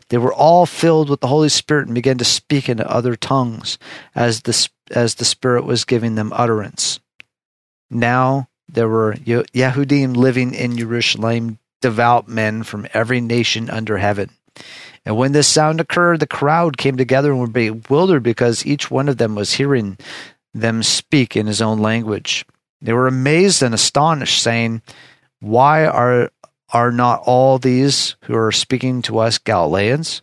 [0.09, 3.77] They were all filled with the Holy Spirit and began to speak in other tongues
[4.13, 6.99] as the, as the Spirit was giving them utterance.
[7.89, 14.31] Now there were Yehudim living in Jerusalem, devout men from every nation under heaven.
[15.05, 19.09] And when this sound occurred, the crowd came together and were bewildered because each one
[19.09, 19.97] of them was hearing
[20.53, 22.45] them speak in his own language.
[22.81, 24.81] They were amazed and astonished, saying,
[25.39, 26.31] Why are,
[26.71, 30.21] are not all these who are speaking to us Galileans?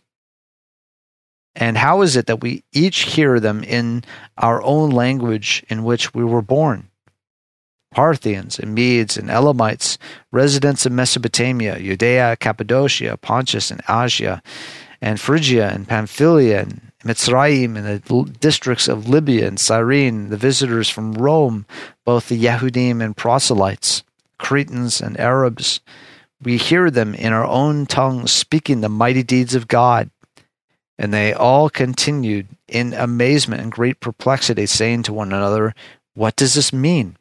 [1.55, 4.03] And how is it that we each hear them in
[4.37, 6.90] our own language in which we were born?
[7.91, 9.97] Parthians and Medes and Elamites,
[10.31, 14.41] residents of Mesopotamia, Judea, Cappadocia, Pontus and Asia,
[15.01, 20.89] and Phrygia and Pamphylia and Mitzrayim and the districts of Libya and Cyrene, the visitors
[20.89, 21.65] from Rome,
[22.05, 24.03] both the Yehudim and proselytes,
[24.37, 25.79] Cretans and Arabs.
[26.41, 30.09] We hear them in our own tongues speaking the mighty deeds of God.
[30.97, 35.73] And they all continued in amazement and great perplexity, saying to one another,
[36.13, 37.17] What does this mean?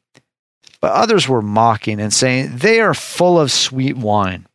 [0.81, 4.47] But others were mocking and saying, They are full of sweet wine.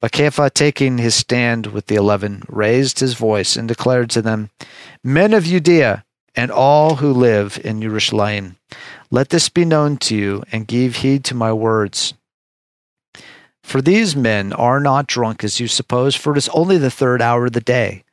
[0.00, 4.50] But Kepha, taking his stand with the eleven, raised his voice and declared to them,
[5.02, 6.04] Men of Judea,
[6.34, 8.56] and all who live in Jerusalem,
[9.10, 12.14] let this be known to you, and give heed to my words.
[13.62, 17.22] For these men are not drunk as you suppose, for it is only the third
[17.22, 18.04] hour of the day.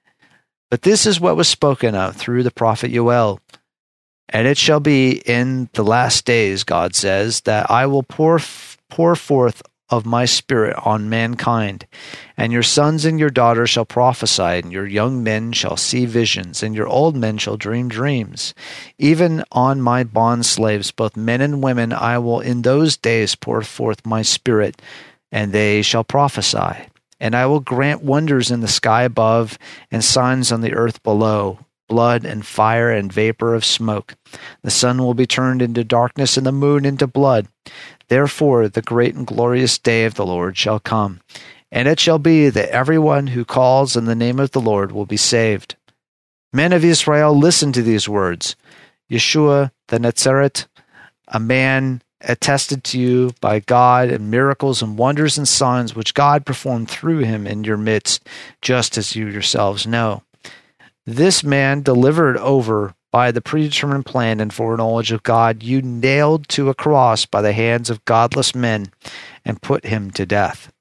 [0.69, 3.40] But this is what was spoken of through the prophet Joel.
[4.31, 8.39] And it shall be in the last days, God says, that I will pour,
[8.89, 11.85] pour forth of my spirit on mankind.
[12.37, 16.63] And your sons and your daughters shall prophesy, and your young men shall see visions,
[16.63, 18.53] and your old men shall dream dreams.
[18.97, 23.61] Even on my bond slaves, both men and women, I will in those days pour
[23.63, 24.81] forth my spirit,
[25.29, 26.87] and they shall prophesy.
[27.19, 29.59] And I will grant wonders in the sky above,
[29.91, 31.59] and signs on the earth below
[31.91, 34.15] blood and fire and vapor of smoke.
[34.61, 37.49] The sun will be turned into darkness and the moon into blood.
[38.07, 41.19] Therefore, the great and glorious day of the Lord shall come.
[41.69, 45.05] And it shall be that everyone who calls in the name of the Lord will
[45.05, 45.75] be saved.
[46.53, 48.55] Men of Israel, listen to these words.
[49.11, 50.69] Yeshua the Nazareth,
[51.27, 56.45] a man attested to you by God and miracles and wonders and signs which God
[56.45, 58.25] performed through him in your midst,
[58.61, 60.23] just as you yourselves know.
[61.05, 66.69] This man delivered over by the predetermined plan and foreknowledge of God, you nailed to
[66.69, 68.87] a cross by the hands of godless men
[69.43, 70.71] and put him to death.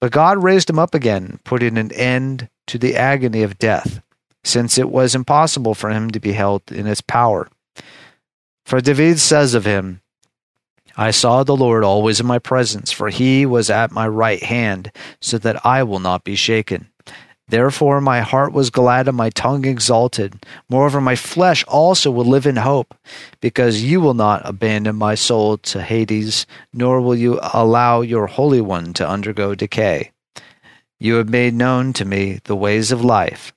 [0.00, 4.00] But God raised him up again, putting an end to the agony of death,
[4.44, 7.48] since it was impossible for him to be held in its power.
[8.64, 10.00] For David says of him,
[10.96, 14.92] I saw the Lord always in my presence, for he was at my right hand,
[15.20, 16.89] so that I will not be shaken.
[17.50, 20.46] Therefore my heart was glad and my tongue exalted.
[20.68, 22.94] Moreover, my flesh also will live in hope,
[23.40, 28.60] because you will not abandon my soul to Hades, nor will you allow your Holy
[28.60, 30.12] One to undergo decay.
[31.00, 33.52] You have made known to me the ways of life.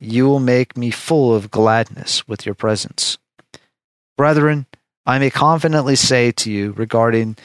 [0.00, 3.18] You will make me full of gladness with your presence.
[4.16, 4.64] Brethren,
[5.04, 7.36] I may confidently say to you regarding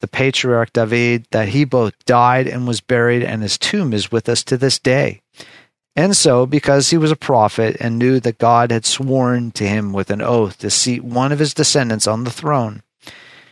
[0.00, 4.28] the patriarch David that he both died and was buried, and his tomb is with
[4.28, 5.22] us to this day.
[5.96, 9.94] And so, because he was a prophet and knew that God had sworn to him
[9.94, 12.82] with an oath to seat one of his descendants on the throne,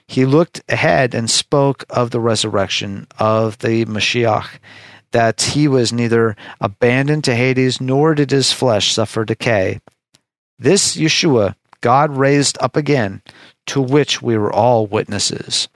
[0.06, 4.58] he looked ahead and spoke of the resurrection of the Mashiach,
[5.12, 9.80] that he was neither abandoned to Hades nor did his flesh suffer decay.
[10.58, 13.20] This Yeshua God raised up again,
[13.66, 15.68] to which we were all witnesses.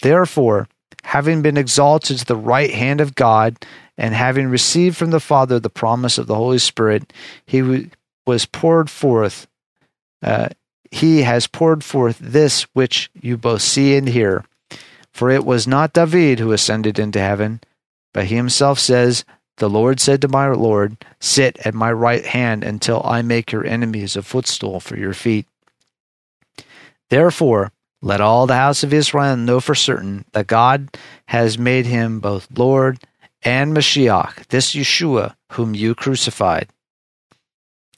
[0.00, 0.68] Therefore,
[1.04, 3.58] having been exalted to the right hand of God,
[3.98, 7.12] and having received from the Father the promise of the Holy Spirit,
[7.44, 7.90] he
[8.24, 9.48] was poured forth.
[10.22, 10.48] Uh,
[10.90, 14.44] he has poured forth this which you both see and hear.
[15.12, 17.60] For it was not David who ascended into heaven,
[18.14, 19.24] but he himself says,
[19.56, 23.66] The Lord said to my Lord, Sit at my right hand until I make your
[23.66, 25.46] enemies a footstool for your feet.
[27.10, 30.96] Therefore, let all the house of Israel know for certain that God
[31.26, 33.00] has made him both Lord
[33.42, 36.68] and Mashiach, this Yeshua, whom you crucified.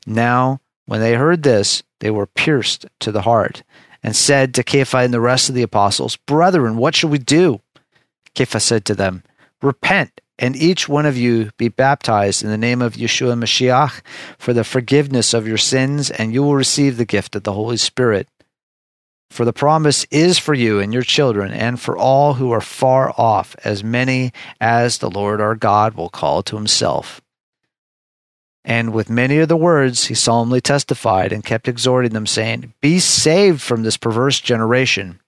[0.06, 3.62] Now, when they heard this, they were pierced to the heart,
[4.02, 7.60] and said to Kepha and the rest of the apostles, Brethren, what shall we do?
[8.34, 9.22] Kepha said to them,
[9.62, 14.00] Repent and each one of you be baptized in the name of Yeshua Mashiach
[14.38, 17.76] for the forgiveness of your sins, and you will receive the gift of the Holy
[17.76, 18.26] Spirit.
[19.30, 23.14] For the promise is for you and your children, and for all who are far
[23.16, 27.20] off, as many as the Lord our God will call to himself.
[28.64, 32.98] And with many of the words he solemnly testified and kept exhorting them, saying, Be
[32.98, 35.20] saved from this perverse generation.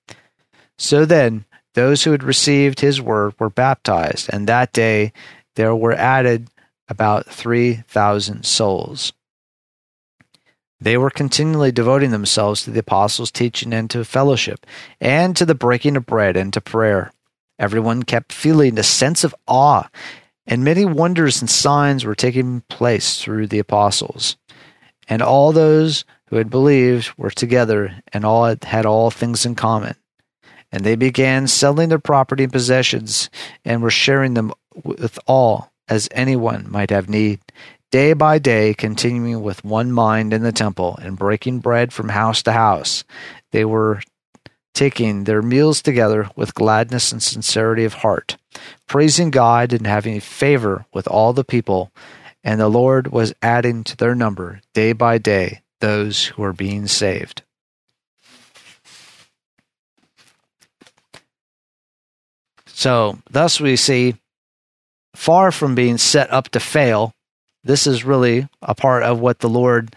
[0.77, 5.13] So then, those who had received his word were baptized, and that day
[5.55, 6.49] there were added
[6.89, 9.13] about 3,000 souls.
[10.83, 14.67] They were continually devoting themselves to the apostles' teaching and to fellowship,
[15.01, 17.13] and to the breaking of bread and to prayer.
[17.57, 19.89] Everyone kept feeling a sense of awe,
[20.45, 24.37] and many wonders and signs were taking place through the apostles.
[25.07, 29.95] And all those who had believed were together and all had all things in common.
[30.73, 33.31] And they began selling their property and possessions
[33.65, 34.53] and were sharing them
[34.83, 37.39] with all as anyone might have need
[37.93, 42.43] day by day, continuing with one mind in the temple and breaking bread from house
[42.43, 43.05] to house.
[43.53, 44.01] They were
[44.73, 48.39] taking their meals together with gladness and sincerity of heart,
[48.89, 51.93] praising God and having favor with all the people.
[52.43, 56.87] And the Lord was adding to their number day by day those who were being
[56.87, 57.43] saved.
[62.67, 64.17] So, thus we see,
[65.15, 67.15] far from being set up to fail,
[67.65, 69.95] this is really a part of what the Lord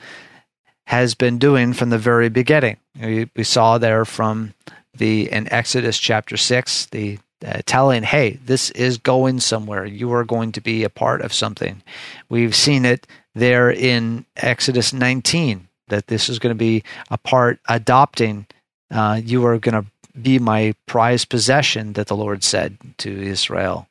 [0.87, 2.77] has been doing from the very beginning.
[2.99, 4.53] We, saw there from
[4.95, 9.85] the in Exodus chapter six, the uh, telling, "Hey, this is going somewhere.
[9.85, 11.81] You are going to be a part of something."
[12.29, 17.59] We've seen it there in Exodus 19 that this is going to be a part
[17.67, 18.47] adopting.
[18.89, 19.89] Uh, you are going to
[20.19, 23.87] be my prized possession, that the Lord said to Israel,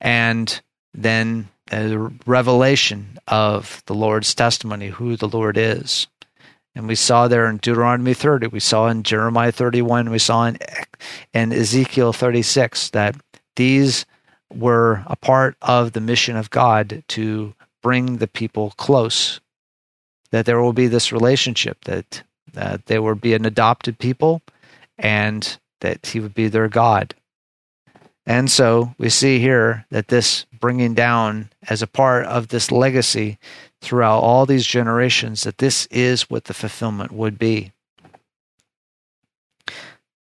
[0.00, 0.60] and
[0.94, 6.06] then a revelation of the Lord's testimony, who the Lord is.
[6.74, 10.58] And we saw there in Deuteronomy 30, we saw in Jeremiah 31, we saw in,
[11.34, 13.16] in Ezekiel 36 that
[13.56, 14.06] these
[14.52, 19.40] were a part of the mission of God to bring the people close.
[20.30, 22.22] That there will be this relationship, that,
[22.54, 24.40] that they will be an adopted people,
[24.98, 27.14] and that He would be their God.
[28.24, 33.38] And so we see here that this bringing down as a part of this legacy
[33.80, 37.72] throughout all these generations, that this is what the fulfillment would be.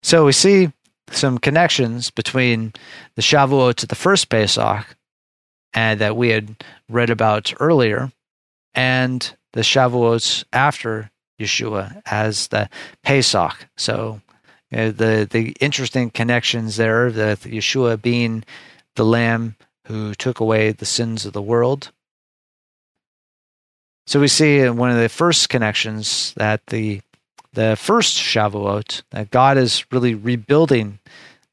[0.02, 0.72] So we see
[1.12, 2.74] some connections between
[3.16, 4.98] the Shavuot to the first Pesach,
[5.74, 8.12] and that we had read about earlier,
[8.74, 12.70] and the Shavuots after Yeshua as the
[13.04, 13.68] Pesach.
[13.78, 14.22] So
[14.74, 18.44] uh, the the interesting connections there that Yeshua being
[18.96, 19.56] the Lamb
[19.88, 21.92] who took away the sins of the world.
[24.06, 27.02] So we see in one of the first connections that the
[27.54, 31.00] the first Shavuot that God is really rebuilding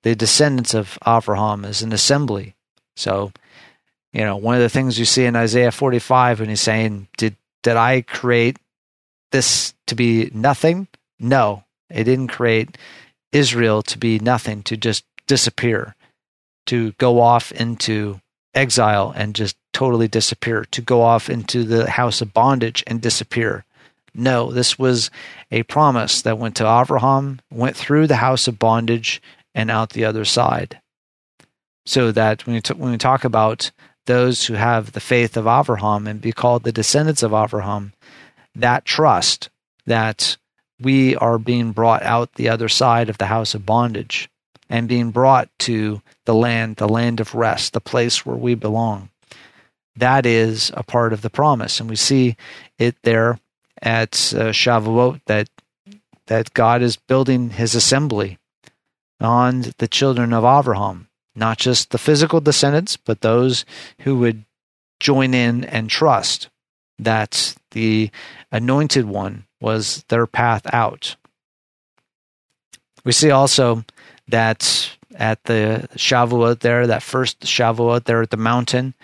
[0.02, 2.54] the descendants of Abraham as an assembly.
[2.96, 3.32] So,
[4.12, 7.36] you know, one of the things you see in Isaiah 45 when he's saying, "Did
[7.62, 8.56] did I create
[9.30, 10.88] this to be nothing?"
[11.18, 12.78] No, it didn't create
[13.32, 15.94] Israel to be nothing, to just disappear,
[16.66, 18.20] to go off into
[18.54, 23.64] exile and just totally disappear, to go off into the house of bondage and disappear.
[24.14, 25.10] No, this was
[25.50, 29.22] a promise that went to Abraham, went through the house of bondage,
[29.54, 30.80] and out the other side.
[31.86, 33.70] So that when we, t- when we talk about
[34.06, 37.92] those who have the faith of Abraham and be called the descendants of Abraham,
[38.54, 39.48] that trust
[39.86, 40.36] that
[40.80, 44.28] we are being brought out the other side of the house of bondage
[44.68, 49.10] and being brought to the land, the land of rest, the place where we belong.
[49.96, 51.80] That is a part of the promise.
[51.80, 52.36] And we see
[52.78, 53.38] it there
[53.82, 55.48] at uh, Shavuot that,
[56.26, 58.38] that God is building his assembly
[59.20, 63.64] on the children of Abraham, not just the physical descendants, but those
[64.00, 64.44] who would
[65.00, 66.48] join in and trust
[66.98, 68.10] that the
[68.52, 71.16] anointed one was their path out.
[73.04, 73.84] We see also
[74.28, 78.94] that at the Shavuot there, that first Shavuot there at the mountain,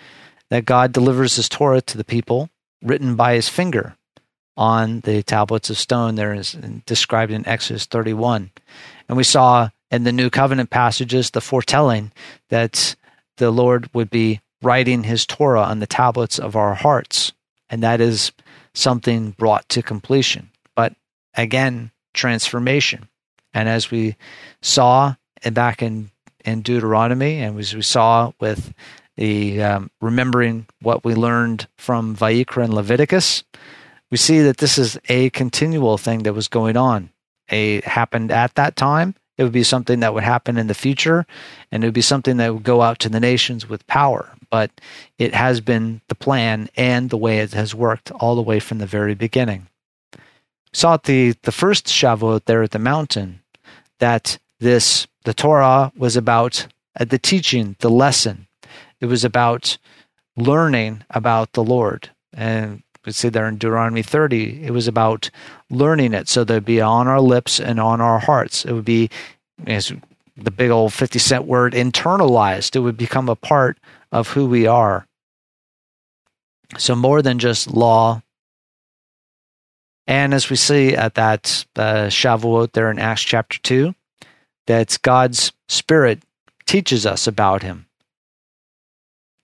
[0.49, 2.49] that God delivers his Torah to the people,
[2.81, 3.95] written by his finger
[4.55, 6.53] on the tablets of stone there is
[6.85, 8.49] described in Exodus 31.
[9.07, 12.11] And we saw in the new covenant passages the foretelling
[12.49, 12.95] that
[13.37, 17.31] the Lord would be writing his Torah on the tablets of our hearts.
[17.69, 18.31] And that is
[18.77, 20.51] something brought to completion.
[20.75, 20.93] But
[21.35, 23.09] again, transformation.
[23.53, 24.15] And as we
[24.61, 25.15] saw
[25.51, 26.11] back in,
[26.45, 28.73] in Deuteronomy, and as we saw with
[29.15, 33.43] the um, remembering what we learned from Vayikra and Leviticus,
[34.11, 37.09] we see that this is a continual thing that was going on.
[37.49, 39.15] A happened at that time.
[39.37, 41.25] It would be something that would happen in the future,
[41.71, 44.33] and it would be something that would go out to the nations with power.
[44.49, 44.71] But
[45.17, 48.79] it has been the plan and the way it has worked all the way from
[48.79, 49.67] the very beginning.
[50.73, 53.41] saw at the the first Shavuot there at the mountain
[53.99, 56.67] that this the Torah was about
[56.99, 58.47] uh, the teaching, the lesson.
[58.99, 59.77] It was about
[60.35, 62.09] learning about the Lord.
[62.33, 65.29] And we see there in Deuteronomy 30, it was about
[65.69, 68.65] learning it so that it'd be on our lips and on our hearts.
[68.65, 69.09] It would be
[69.65, 69.93] as
[70.35, 72.75] the big old 50 cent word internalized.
[72.75, 73.79] It would become a part
[74.11, 75.07] of who we are.
[76.77, 78.21] So more than just law.
[80.05, 83.95] And as we see at that uh, Shavuot there in Acts chapter 2,
[84.67, 86.23] that God's Spirit
[86.65, 87.87] teaches us about Him,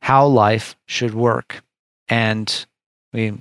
[0.01, 1.63] how life should work.
[2.09, 2.65] And
[3.13, 3.33] we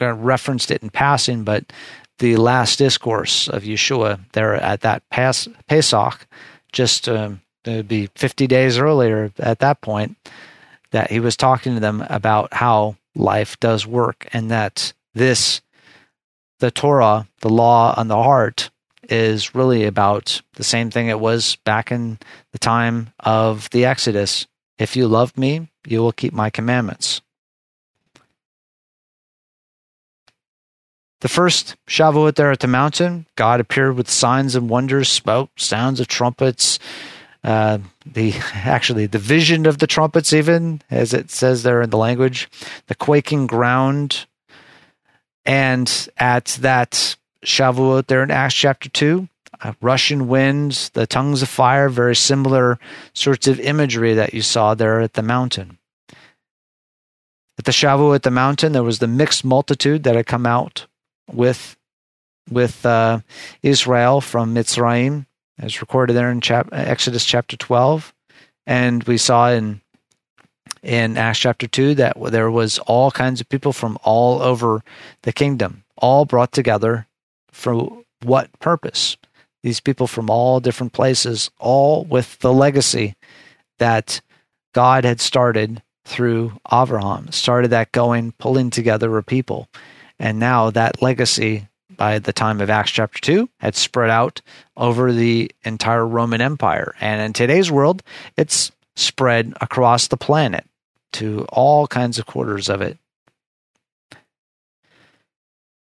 [0.00, 1.72] referenced it in passing, but
[2.18, 6.26] the last discourse of Yeshua there at that Pas- Pesach,
[6.72, 10.16] just um, it would be 50 days earlier at that point,
[10.90, 15.62] that he was talking to them about how life does work and that this,
[16.60, 18.70] the Torah, the law on the heart,
[19.08, 22.18] is really about the same thing it was back in
[22.52, 24.46] the time of the Exodus.
[24.78, 27.20] If you love me, you will keep my commandments.
[31.22, 36.00] The first Shavuot there at the mountain, God appeared with signs and wonders, spoke sounds
[36.00, 36.80] of trumpets.
[37.44, 41.96] Uh, the actually the vision of the trumpets, even as it says there in the
[41.96, 42.50] language,
[42.88, 44.26] the quaking ground,
[45.46, 47.14] and at that
[47.46, 49.28] Shavuot there in Acts chapter 2.
[49.60, 52.80] Uh, rushing winds, the tongues of fire, very similar
[53.14, 55.78] sorts of imagery that you saw there at the mountain.
[57.58, 60.86] At the Shavuot at the mountain, there was the mixed multitude that had come out
[61.32, 61.76] with
[62.50, 63.20] with uh,
[63.62, 65.26] Israel from Mitzrayim,
[65.58, 68.12] as recorded there in chap- Exodus chapter 12.
[68.66, 69.80] And we saw in
[70.82, 74.82] in Acts chapter 2 that there was all kinds of people from all over
[75.22, 77.06] the kingdom, all brought together
[77.50, 79.16] for what purpose?
[79.62, 83.14] These people from all different places, all with the legacy
[83.78, 84.20] that
[84.74, 89.68] God had started through Abraham, started that going, pulling together a people.
[90.18, 94.40] And now that legacy, by the time of Acts chapter 2, had spread out
[94.76, 96.94] over the entire Roman Empire.
[97.00, 98.02] And in today's world,
[98.36, 100.64] it's spread across the planet
[101.14, 102.98] to all kinds of quarters of it.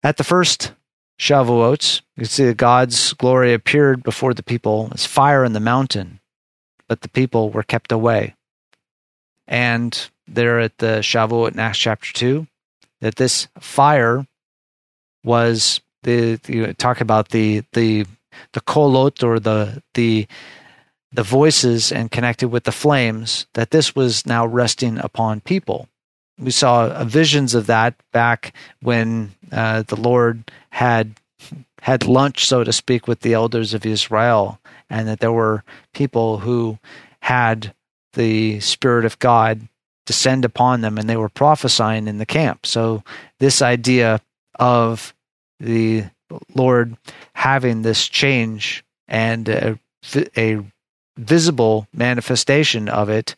[0.03, 0.73] At the first
[1.19, 5.61] Shavuot, you can see that God's glory appeared before the people as fire in the
[5.61, 6.21] mountain,
[6.89, 8.35] but the people were kept away.
[9.47, 12.47] And there at the Shavuot in Acts chapter 2,
[13.05, 14.27] that this fire
[15.25, 18.07] was the you talk about the the
[18.55, 20.27] the kolot or the the
[21.13, 25.87] the voices and connected with the flames that this was now resting upon people.
[26.39, 31.21] We saw visions of that back when uh, the Lord had
[31.83, 34.59] had lunch, so to speak, with the elders of Israel,
[34.89, 35.63] and that there were
[35.93, 36.79] people who
[37.21, 37.75] had
[38.15, 39.69] the Spirit of God
[40.07, 42.67] descend upon them, and they were prophesying in the camp.
[42.67, 43.03] So
[43.39, 44.21] this idea
[44.59, 45.15] of
[45.61, 46.05] the
[46.55, 46.97] Lord
[47.35, 49.79] having this change and a,
[50.37, 50.61] a
[51.17, 53.37] visible manifestation of it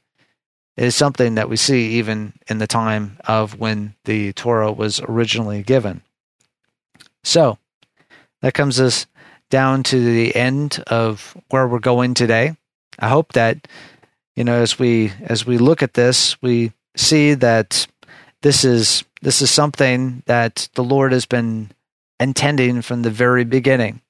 [0.77, 5.63] is something that we see even in the time of when the Torah was originally
[5.63, 6.03] given.
[7.25, 7.59] So
[8.43, 9.07] that comes us
[9.51, 12.57] down to the end of where we're going today.
[12.99, 13.69] I hope that
[14.37, 17.87] you know as we as we look at this, we see that
[18.43, 21.71] this is this is something that the Lord has been
[22.21, 24.01] intending from the very beginning.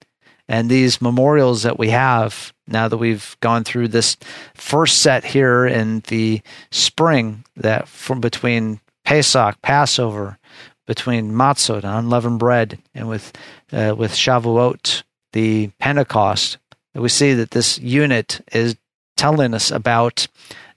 [0.49, 4.17] And these memorials that we have now that we've gone through this
[4.55, 6.41] first set here in the
[6.71, 10.39] spring, that from between Pesach, Passover,
[10.87, 13.33] between Matzot, unleavened bread, and with
[13.73, 16.59] uh, with Shavuot, the Pentecost,
[16.95, 18.77] we see that this unit is
[19.17, 20.29] telling us about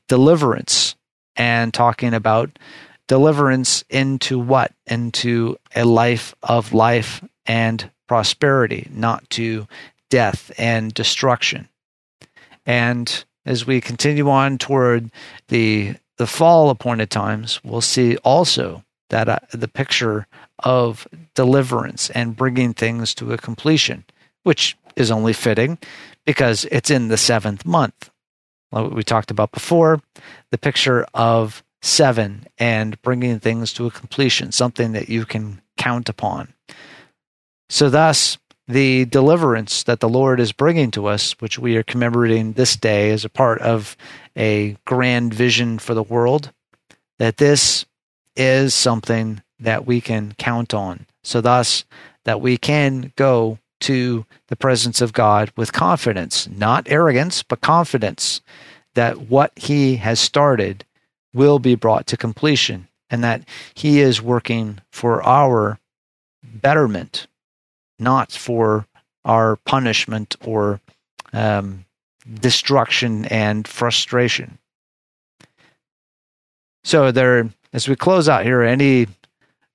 [0.08, 0.96] deliverance
[1.36, 2.58] and talking about
[3.08, 4.74] deliverance into what?
[4.88, 9.68] Into a life of life and prosperity, not to
[10.10, 11.70] death and destruction.
[12.66, 15.12] And as we continue on toward
[15.48, 20.28] the the fall appointed times, we'll see also that uh, the picture
[20.60, 24.04] of deliverance and bringing things to a completion,
[24.44, 25.78] which is only fitting
[26.26, 28.12] because it's in the seventh month.
[28.70, 30.02] What we talked about before,
[30.52, 36.10] the picture of seven and bringing things to a completion, something that you can count
[36.10, 36.54] upon.
[37.70, 38.38] So, thus,
[38.68, 43.12] the deliverance that the Lord is bringing to us, which we are commemorating this day
[43.12, 43.96] as a part of
[44.38, 46.52] a grand vision for the world,
[47.18, 47.86] that this
[48.36, 51.06] is something that we can count on.
[51.24, 51.86] So, thus,
[52.26, 58.42] that we can go to the presence of God with confidence, not arrogance, but confidence
[58.96, 60.86] that what He has started
[61.34, 63.44] will be brought to completion and that
[63.74, 65.80] He is working for our
[66.44, 67.28] betterment,
[67.98, 68.86] not for
[69.26, 70.80] our punishment or
[71.34, 71.86] um,
[72.42, 74.58] destruction and frustration.
[76.84, 79.08] So, there, as we close out here, any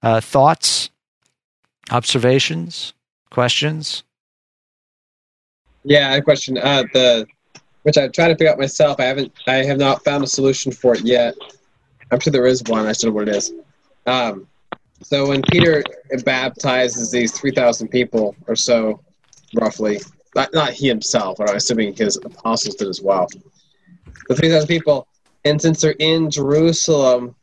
[0.02, 0.90] uh, thoughts,
[1.90, 2.93] observations?
[3.35, 4.05] Questions?
[5.82, 6.56] Yeah, I have a question.
[6.56, 7.27] Uh, the
[7.82, 9.01] which I tried to figure out myself.
[9.01, 9.32] I haven't.
[9.48, 11.35] I have not found a solution for it yet.
[12.12, 12.86] I'm sure there is one.
[12.86, 13.52] I just don't know what it is.
[14.06, 14.47] Um,
[15.02, 15.82] so when Peter
[16.24, 19.01] baptizes these three thousand people or so,
[19.56, 19.98] roughly,
[20.36, 23.27] not not he himself, but I'm assuming his apostles did as well.
[24.28, 25.09] The three thousand people,
[25.44, 27.35] and since they're in Jerusalem,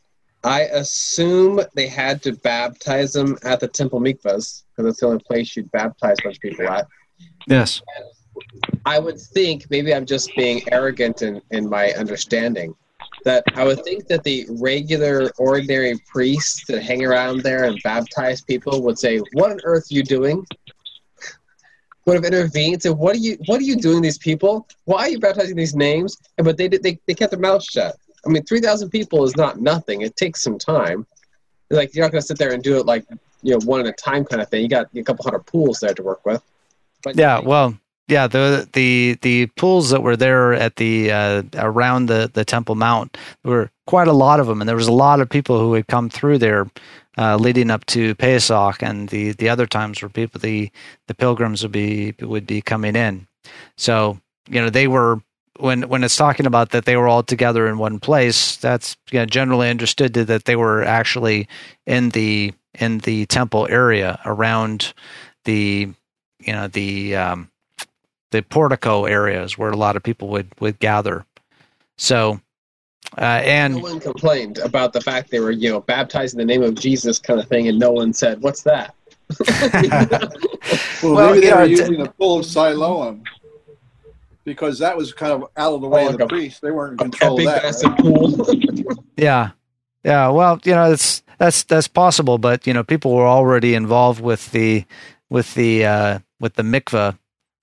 [0.43, 5.23] I assume they had to baptize them at the temple mikvahs because it's the only
[5.23, 6.87] place you'd baptize a bunch of people at.
[7.47, 7.81] Yes.
[8.85, 12.73] I would think maybe I'm just being arrogant in, in my understanding
[13.23, 18.41] that I would think that the regular, ordinary priests that hang around there and baptize
[18.41, 20.45] people would say, "What on earth are you doing?"
[22.05, 23.37] Would have intervened and said, "What are you?
[23.45, 24.01] What are you doing?
[24.01, 24.67] These people?
[24.85, 26.81] Why are you baptizing these names?" And, but they did.
[26.81, 27.95] They, they kept their mouths shut.
[28.25, 30.01] I mean, three thousand people is not nothing.
[30.01, 31.05] It takes some time.
[31.69, 33.05] Like you're not going to sit there and do it like
[33.41, 34.61] you know one at a time kind of thing.
[34.61, 36.43] You got a couple hundred pools there to work with.
[37.03, 37.77] But yeah, well,
[38.07, 42.75] yeah, the the the pools that were there at the uh, around the the Temple
[42.75, 45.73] Mount were quite a lot of them, and there was a lot of people who
[45.73, 46.69] had come through there
[47.17, 50.69] uh, leading up to Pesach, and the the other times where people the
[51.07, 53.27] the pilgrims would be would be coming in.
[53.77, 54.19] So
[54.49, 55.21] you know they were
[55.59, 58.57] when when it's talking about that they were all together in one place.
[58.57, 61.47] That's you know, generally understood that they were actually
[61.85, 64.93] in the in the temple area around
[65.45, 65.89] the
[66.39, 67.49] you know the um,
[68.31, 71.25] the portico areas where a lot of people would would gather.
[71.97, 72.39] So,
[73.17, 76.45] uh, and no one complained about the fact they were you know baptized in the
[76.45, 78.95] name of Jesus kind of thing, and no one said, "What's that?"
[81.01, 83.23] well, well, maybe they were using the pool of Siloam
[84.43, 86.59] because that was kind of out of the way oh, like of the priests.
[86.59, 87.63] They weren't in control of that.
[87.63, 87.97] Right?
[87.97, 89.05] Pool.
[89.17, 89.51] yeah,
[90.03, 90.29] yeah.
[90.29, 94.51] Well, you know, it's that's that's possible, but you know, people were already involved with
[94.51, 94.85] the
[95.29, 97.17] with the uh, with the mikvah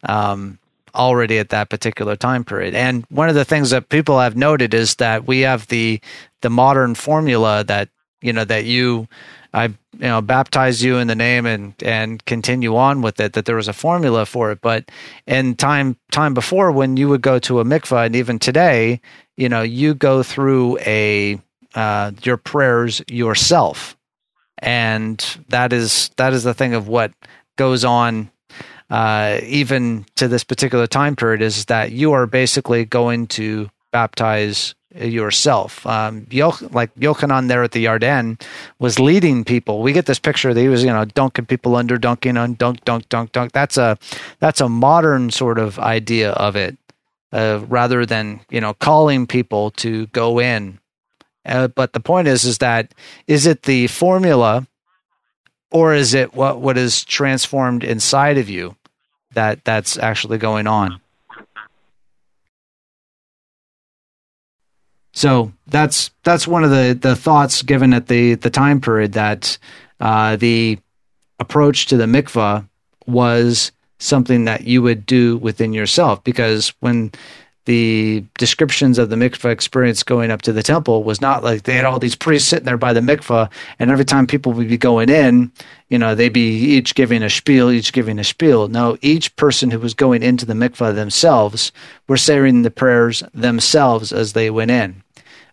[0.05, 0.59] um,
[0.95, 2.75] already at that particular time period.
[2.75, 6.01] And one of the things that people have noted is that we have the
[6.43, 7.89] the modern formula that
[8.21, 9.09] you know that you
[9.55, 13.45] I you know baptize you in the name and and continue on with it that
[13.47, 14.61] there was a formula for it.
[14.61, 14.91] But
[15.27, 19.01] in time time before when you would go to a mikvah and even today
[19.37, 21.41] you know you go through a
[21.75, 23.97] uh, your prayers yourself.
[24.59, 25.19] And
[25.49, 27.13] that is that is the thing of what
[27.57, 28.31] goes on
[28.91, 34.75] uh, even to this particular time period is that you are basically going to baptize
[34.95, 35.87] yourself.
[35.87, 38.41] Um, like Yochanan there at the Yarden
[38.79, 39.83] was leading people.
[39.83, 42.85] We get this picture that he was, you know, dunking people under, dunking on, dunk,
[42.85, 43.53] dunk, dunk, dunk.
[43.53, 43.99] That's a
[44.41, 46.77] that's a modern sort of idea of it,
[47.33, 50.79] uh, rather than you know calling people to go in.
[51.45, 52.95] Uh, but the point is, is that
[53.27, 54.67] is it the formula,
[55.71, 58.77] or is it what what is transformed inside of you
[59.33, 61.01] that that's actually going on?
[65.19, 69.59] So that's that's one of the the thoughts given at the the time period that
[69.99, 70.79] uh, the
[71.41, 72.69] approach to the mikvah
[73.09, 77.11] was something that you would do within yourself because when
[77.69, 81.75] the descriptions of the mikvah experience going up to the temple was not like they
[81.75, 84.79] had all these priests sitting there by the mikvah, and every time people would be
[84.79, 85.53] going in,
[85.91, 88.69] you know, they'd be each giving a spiel, each giving a spiel.
[88.69, 91.71] No, each person who was going into the mikvah themselves
[92.09, 95.03] were saying the prayers themselves as they went in.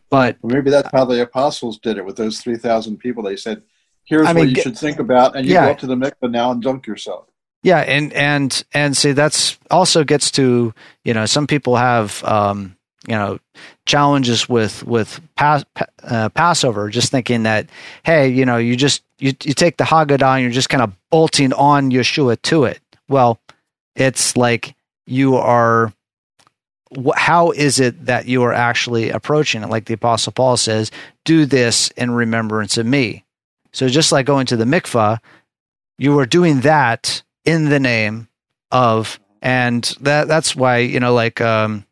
[0.09, 3.23] But well, maybe that's how the apostles did it with those 3,000 people.
[3.23, 3.61] They said,
[4.05, 5.65] here's I what you should think about, and you yeah.
[5.65, 7.27] go up to the mikvah now and dunk yourself.
[7.65, 10.71] Yeah, and and and see that's also gets to
[11.03, 12.77] you know some people have um,
[13.07, 13.39] you know
[13.87, 17.67] challenges with with uh, Passover, just thinking that
[18.03, 20.93] hey you know you just you you take the Haggadah and you're just kind of
[21.09, 22.81] bolting on Yeshua to it.
[23.09, 23.39] Well,
[23.95, 24.75] it's like
[25.07, 25.91] you are
[27.15, 29.71] how is it that you are actually approaching it?
[29.71, 30.91] Like the Apostle Paul says,
[31.23, 33.25] do this in remembrance of me.
[33.73, 35.17] So just like going to the mikvah,
[35.97, 38.27] you are doing that in the name
[38.71, 41.85] of, and that that's why you know like um,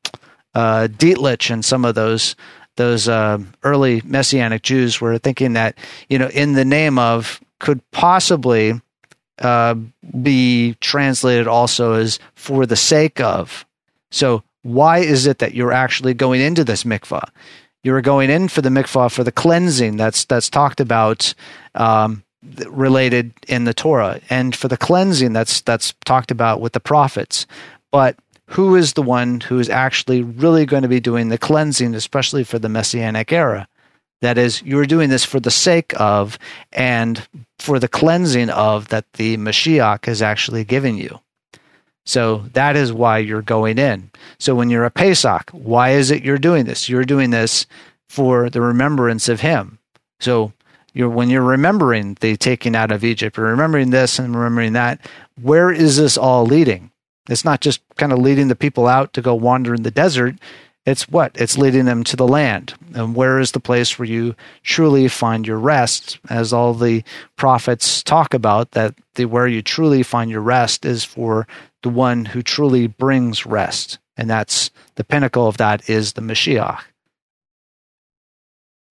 [0.55, 2.35] uh, and some of those
[2.75, 5.77] those uh, early messianic Jews were thinking that
[6.09, 8.81] you know in the name of could possibly
[9.39, 9.75] uh,
[10.21, 13.65] be translated also as for the sake of.
[14.11, 17.29] So why is it that you're actually going into this mikvah?
[17.83, 21.33] You're going in for the mikvah for the cleansing that's that's talked about
[21.75, 22.23] um,
[22.67, 27.45] related in the Torah, and for the cleansing that's that's talked about with the prophets.
[27.91, 28.17] But
[28.47, 32.43] who is the one who is actually really going to be doing the cleansing, especially
[32.43, 33.67] for the messianic era?
[34.21, 36.39] That is, you're doing this for the sake of
[36.71, 37.27] and
[37.59, 41.19] for the cleansing of that the Mashiach has actually given you.
[42.05, 44.11] So that is why you're going in.
[44.39, 46.87] So when you're a Pesach, why is it you're doing this?
[46.87, 47.65] You're doing this
[48.09, 49.79] for the remembrance of Him.
[50.19, 50.53] So
[50.93, 54.99] you're when you're remembering the taking out of Egypt, you're remembering this and remembering that.
[55.41, 56.91] Where is this all leading?
[57.29, 60.35] It's not just kind of leading the people out to go wander in the desert.
[60.85, 61.31] It's what?
[61.35, 62.73] It's leading them to the land.
[62.93, 66.19] And where is the place where you truly find your rest?
[66.29, 67.03] As all the
[67.37, 71.47] prophets talk about, that the where you truly find your rest is for
[71.83, 73.97] the one who truly brings rest.
[74.17, 76.81] And that's the pinnacle of that is the Mashiach.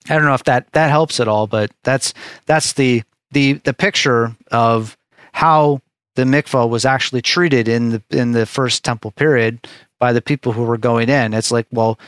[0.08, 2.14] I don't know if that that helps at all, but that's
[2.46, 4.96] that's the the the picture of
[5.32, 5.80] how
[6.14, 9.66] the mikvah was actually treated in the in the first temple period
[9.98, 11.32] by the people who were going in.
[11.32, 11.98] It's like, well,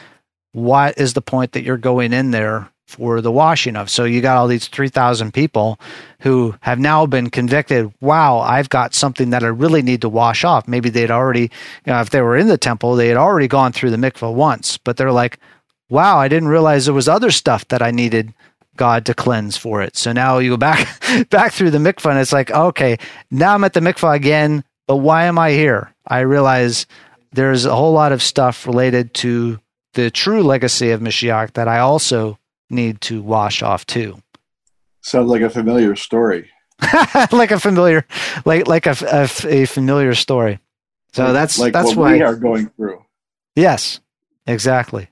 [0.52, 3.88] what is the point that you're going in there for the washing of?
[3.88, 5.78] So you got all these 3,000 people
[6.20, 7.92] who have now been convicted.
[8.00, 10.68] Wow, I've got something that I really need to wash off.
[10.68, 13.72] Maybe they'd already, you know, if they were in the temple, they had already gone
[13.72, 15.38] through the mikvah once, but they're like,
[15.94, 18.34] wow, I didn't realize there was other stuff that I needed
[18.76, 19.96] God to cleanse for it.
[19.96, 20.88] So now you go back
[21.30, 22.98] back through the mikvah and it's like, okay,
[23.30, 25.94] now I'm at the mikvah again, but why am I here?
[26.06, 26.86] I realize
[27.32, 29.60] there's a whole lot of stuff related to
[29.94, 32.38] the true legacy of Mashiach that I also
[32.68, 34.20] need to wash off too.
[35.00, 36.50] Sounds like a familiar story.
[37.30, 38.04] like a familiar,
[38.44, 40.58] like like a, a, a familiar story.
[41.12, 43.04] So like, that's like that's what why we are going through.
[43.54, 44.00] Yes,
[44.44, 45.08] exactly.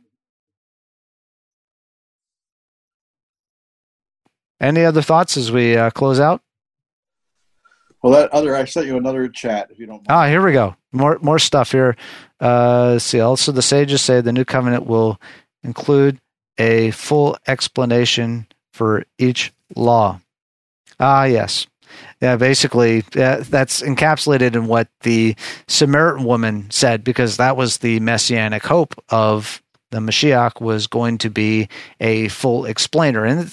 [4.62, 6.40] Any other thoughts as we uh, close out?
[8.00, 9.96] Well, that other I sent you another chat if you don't.
[9.96, 10.06] Mind.
[10.08, 10.76] Ah, here we go.
[10.92, 11.96] More more stuff here.
[12.40, 15.20] Uh, see, also the sages say the new covenant will
[15.62, 16.20] include
[16.58, 20.20] a full explanation for each law.
[20.98, 21.66] Ah, yes.
[22.20, 25.34] Yeah, basically, uh, that's encapsulated in what the
[25.66, 29.60] Samaritan woman said, because that was the messianic hope of
[29.92, 31.68] the Mashiach was going to be
[32.00, 33.26] a full explainer.
[33.26, 33.44] Uh,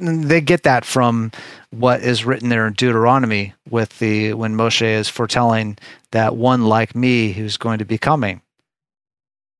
[0.00, 1.32] and they get that from
[1.70, 5.76] what is written there in Deuteronomy with the when Moshe is foretelling
[6.12, 8.42] that one like me who's going to be coming.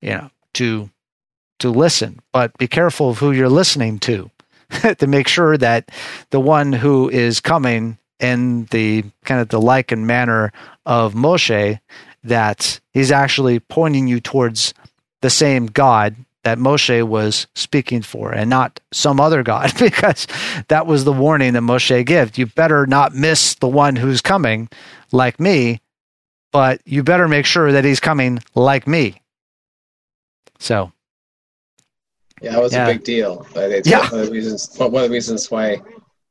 [0.01, 0.89] You know, to
[1.59, 4.31] to listen, but be careful of who you're listening to
[4.97, 5.89] to make sure that
[6.29, 10.51] the one who is coming in the kind of the like and manner
[10.85, 11.79] of Moshe
[12.23, 14.73] that he's actually pointing you towards
[15.21, 20.27] the same God that Moshe was speaking for and not some other God, because
[20.67, 22.37] that was the warning that Moshe gave.
[22.37, 24.69] You better not miss the one who's coming
[25.11, 25.81] like me,
[26.51, 29.21] but you better make sure that he's coming like me.
[30.59, 30.91] So.
[32.41, 32.87] Yeah, that was yeah.
[32.87, 33.45] a big deal.
[33.55, 34.09] It's yeah.
[34.09, 34.73] one of the reasons.
[34.77, 35.81] One of the reasons why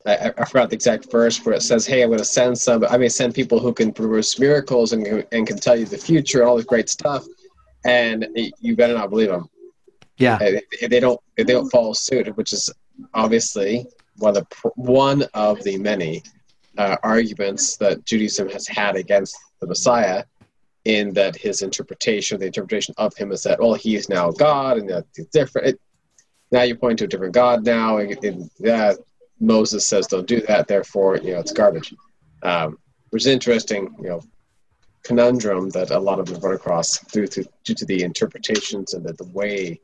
[0.06, 2.82] I, I, forgot the exact verse where it says, "Hey, I'm going to send some.
[2.88, 6.44] I may send people who can produce miracles and and can tell you the future,
[6.44, 7.26] all this great stuff,
[7.84, 8.26] and
[8.60, 9.48] you better not believe them."
[10.18, 12.70] Yeah, if they don't if they don't follow suit, which is
[13.14, 13.86] obviously
[14.16, 16.22] one of the one of the many
[16.76, 20.24] uh, arguments that Judaism has had against the Messiah,
[20.84, 24.78] in that his interpretation, the interpretation of him is that, well, he is now God,
[24.78, 25.68] and that he's different.
[25.68, 25.80] It,
[26.50, 28.94] now you point to a different God now, and, and yeah,
[29.38, 31.94] Moses says don't do that, therefore, you know, it's garbage.
[32.42, 32.78] Um,
[33.10, 34.22] which is interesting, you know,
[35.04, 39.04] conundrum that a lot of them run across due to, due to the interpretations and
[39.04, 39.80] the, the way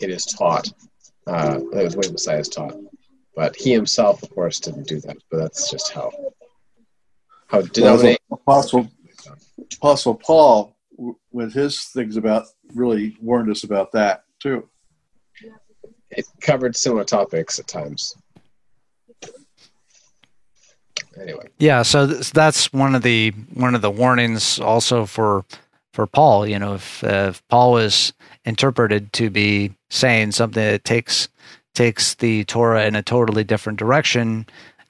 [0.00, 0.70] it is taught.
[1.26, 2.76] Uh, the way Messiah is taught.
[3.36, 5.16] But he himself, of course, didn't do that.
[5.30, 6.10] But that's just how
[7.46, 8.18] how denomination.
[8.30, 8.90] Apostle
[9.76, 10.76] Apostle Paul,
[11.30, 14.68] with his things about, really warned us about that too.
[16.10, 18.14] It covered similar topics at times.
[21.20, 21.48] Anyway.
[21.58, 25.44] Yeah, so that's one of the one of the warnings also for
[25.92, 26.46] for Paul.
[26.46, 28.12] You know, if, uh, if Paul was
[28.44, 31.28] interpreted to be saying something that takes
[31.74, 34.46] takes the Torah in a totally different direction,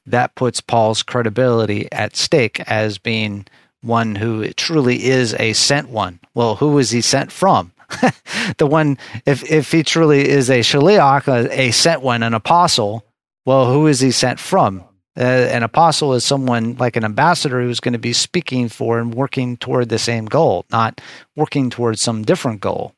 [0.06, 3.46] that puts Paul's credibility at stake as being
[3.82, 6.20] one who truly is a sent one.
[6.34, 7.72] Well, who was he sent from?
[8.58, 8.96] the one,
[9.26, 13.04] if if he truly is a shaliach, a, a, sent one, an apostle,
[13.44, 14.84] well, who is he sent from?
[15.16, 19.14] Uh, an apostle is someone like an ambassador who's going to be speaking for and
[19.14, 21.01] working toward the same goal, not
[21.36, 22.94] working towards some different goal.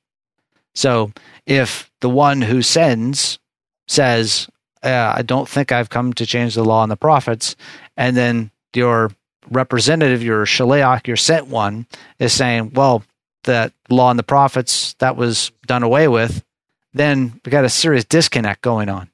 [0.75, 1.13] So,
[1.47, 3.39] if the one who sends
[3.89, 4.49] says,
[4.83, 7.57] uh, "I don't think I've come to change the law and the prophets,"
[7.97, 9.11] and then your
[9.51, 11.87] representative, your shaleach, your sent one,
[12.19, 13.03] is saying, "Well,
[13.43, 16.45] that law and the prophets that was done away with,"
[16.93, 19.11] then we got a serious disconnect going on.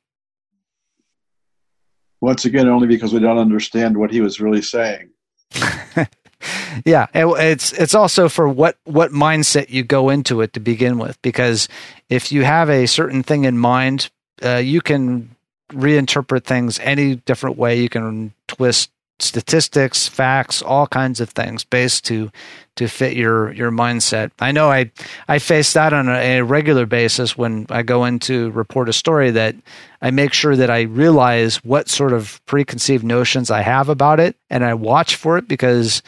[2.21, 5.11] Once again, only because we don't understand what he was really saying.
[6.85, 11.21] yeah, it's it's also for what what mindset you go into it to begin with.
[11.23, 11.69] Because
[12.09, 14.11] if you have a certain thing in mind,
[14.45, 15.35] uh, you can
[15.73, 17.81] reinterpret things any different way.
[17.81, 18.91] You can twist
[19.23, 22.31] statistics, facts, all kinds of things based to
[22.77, 24.31] to fit your your mindset.
[24.39, 24.91] I know I
[25.29, 28.93] I face that on a, a, regular basis when I go in to report a
[28.93, 29.55] story that
[30.01, 34.37] I make sure that I realize what sort of preconceived notions I have about it
[34.49, 36.03] and I watch for it because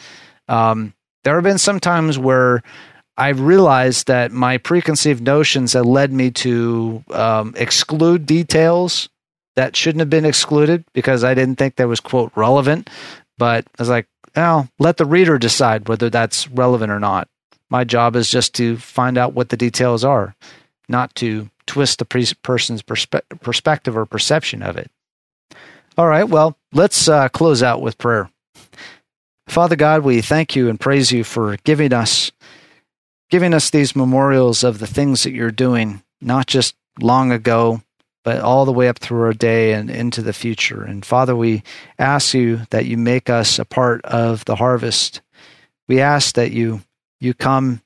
[0.47, 2.63] um, there have been some times where
[3.17, 9.09] I've realized that my preconceived notions have led me to um, exclude details
[9.55, 12.89] that shouldn't have been excluded because I didn't think that was quote relevant.
[13.37, 17.27] But I was like, well, let the reader decide whether that's relevant or not.
[17.69, 20.35] My job is just to find out what the details are,
[20.87, 24.91] not to twist the pre- person's perspe- perspective or perception of it.
[25.97, 28.29] All right, well, let's uh, close out with prayer.
[29.47, 32.31] Father God, we thank you and praise you for giving us
[33.29, 37.81] giving us these memorials of the things that you're doing, not just long ago,
[38.23, 40.83] but all the way up through our day and into the future.
[40.83, 41.63] And Father, we
[41.99, 45.21] ask you that you make us a part of the harvest.
[45.87, 46.81] We ask that you
[47.19, 47.81] you come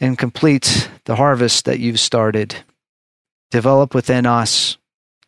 [0.00, 2.56] and complete the harvest that you've started.
[3.50, 4.76] Develop within us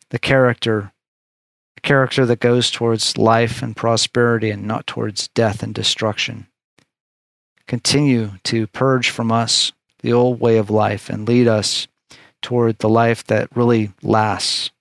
[0.09, 0.91] the character,
[1.77, 6.47] a character that goes towards life and prosperity and not towards death and destruction.
[7.67, 9.71] Continue to purge from us
[10.01, 11.87] the old way of life and lead us
[12.41, 14.71] toward the life that really lasts.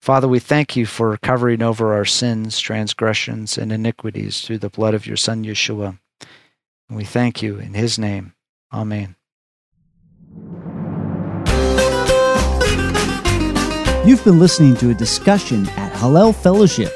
[0.00, 4.94] Father, we thank you for covering over our sins, transgressions, and iniquities through the blood
[4.94, 5.98] of your Son, Yeshua.
[6.88, 8.32] And we thank you in his name.
[8.72, 9.16] Amen.
[14.06, 16.92] You've been listening to a discussion at Hallel Fellowship.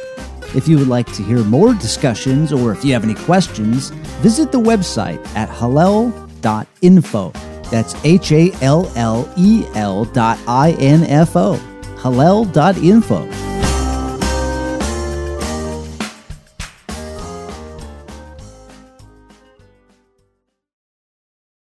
[0.54, 3.90] If you would like to hear more discussions or if you have any questions,
[4.20, 7.32] visit the website at hallel.info.
[7.72, 11.58] That's H A L L E L dot I N F O.
[11.96, 13.51] hallel dot Hallel.info.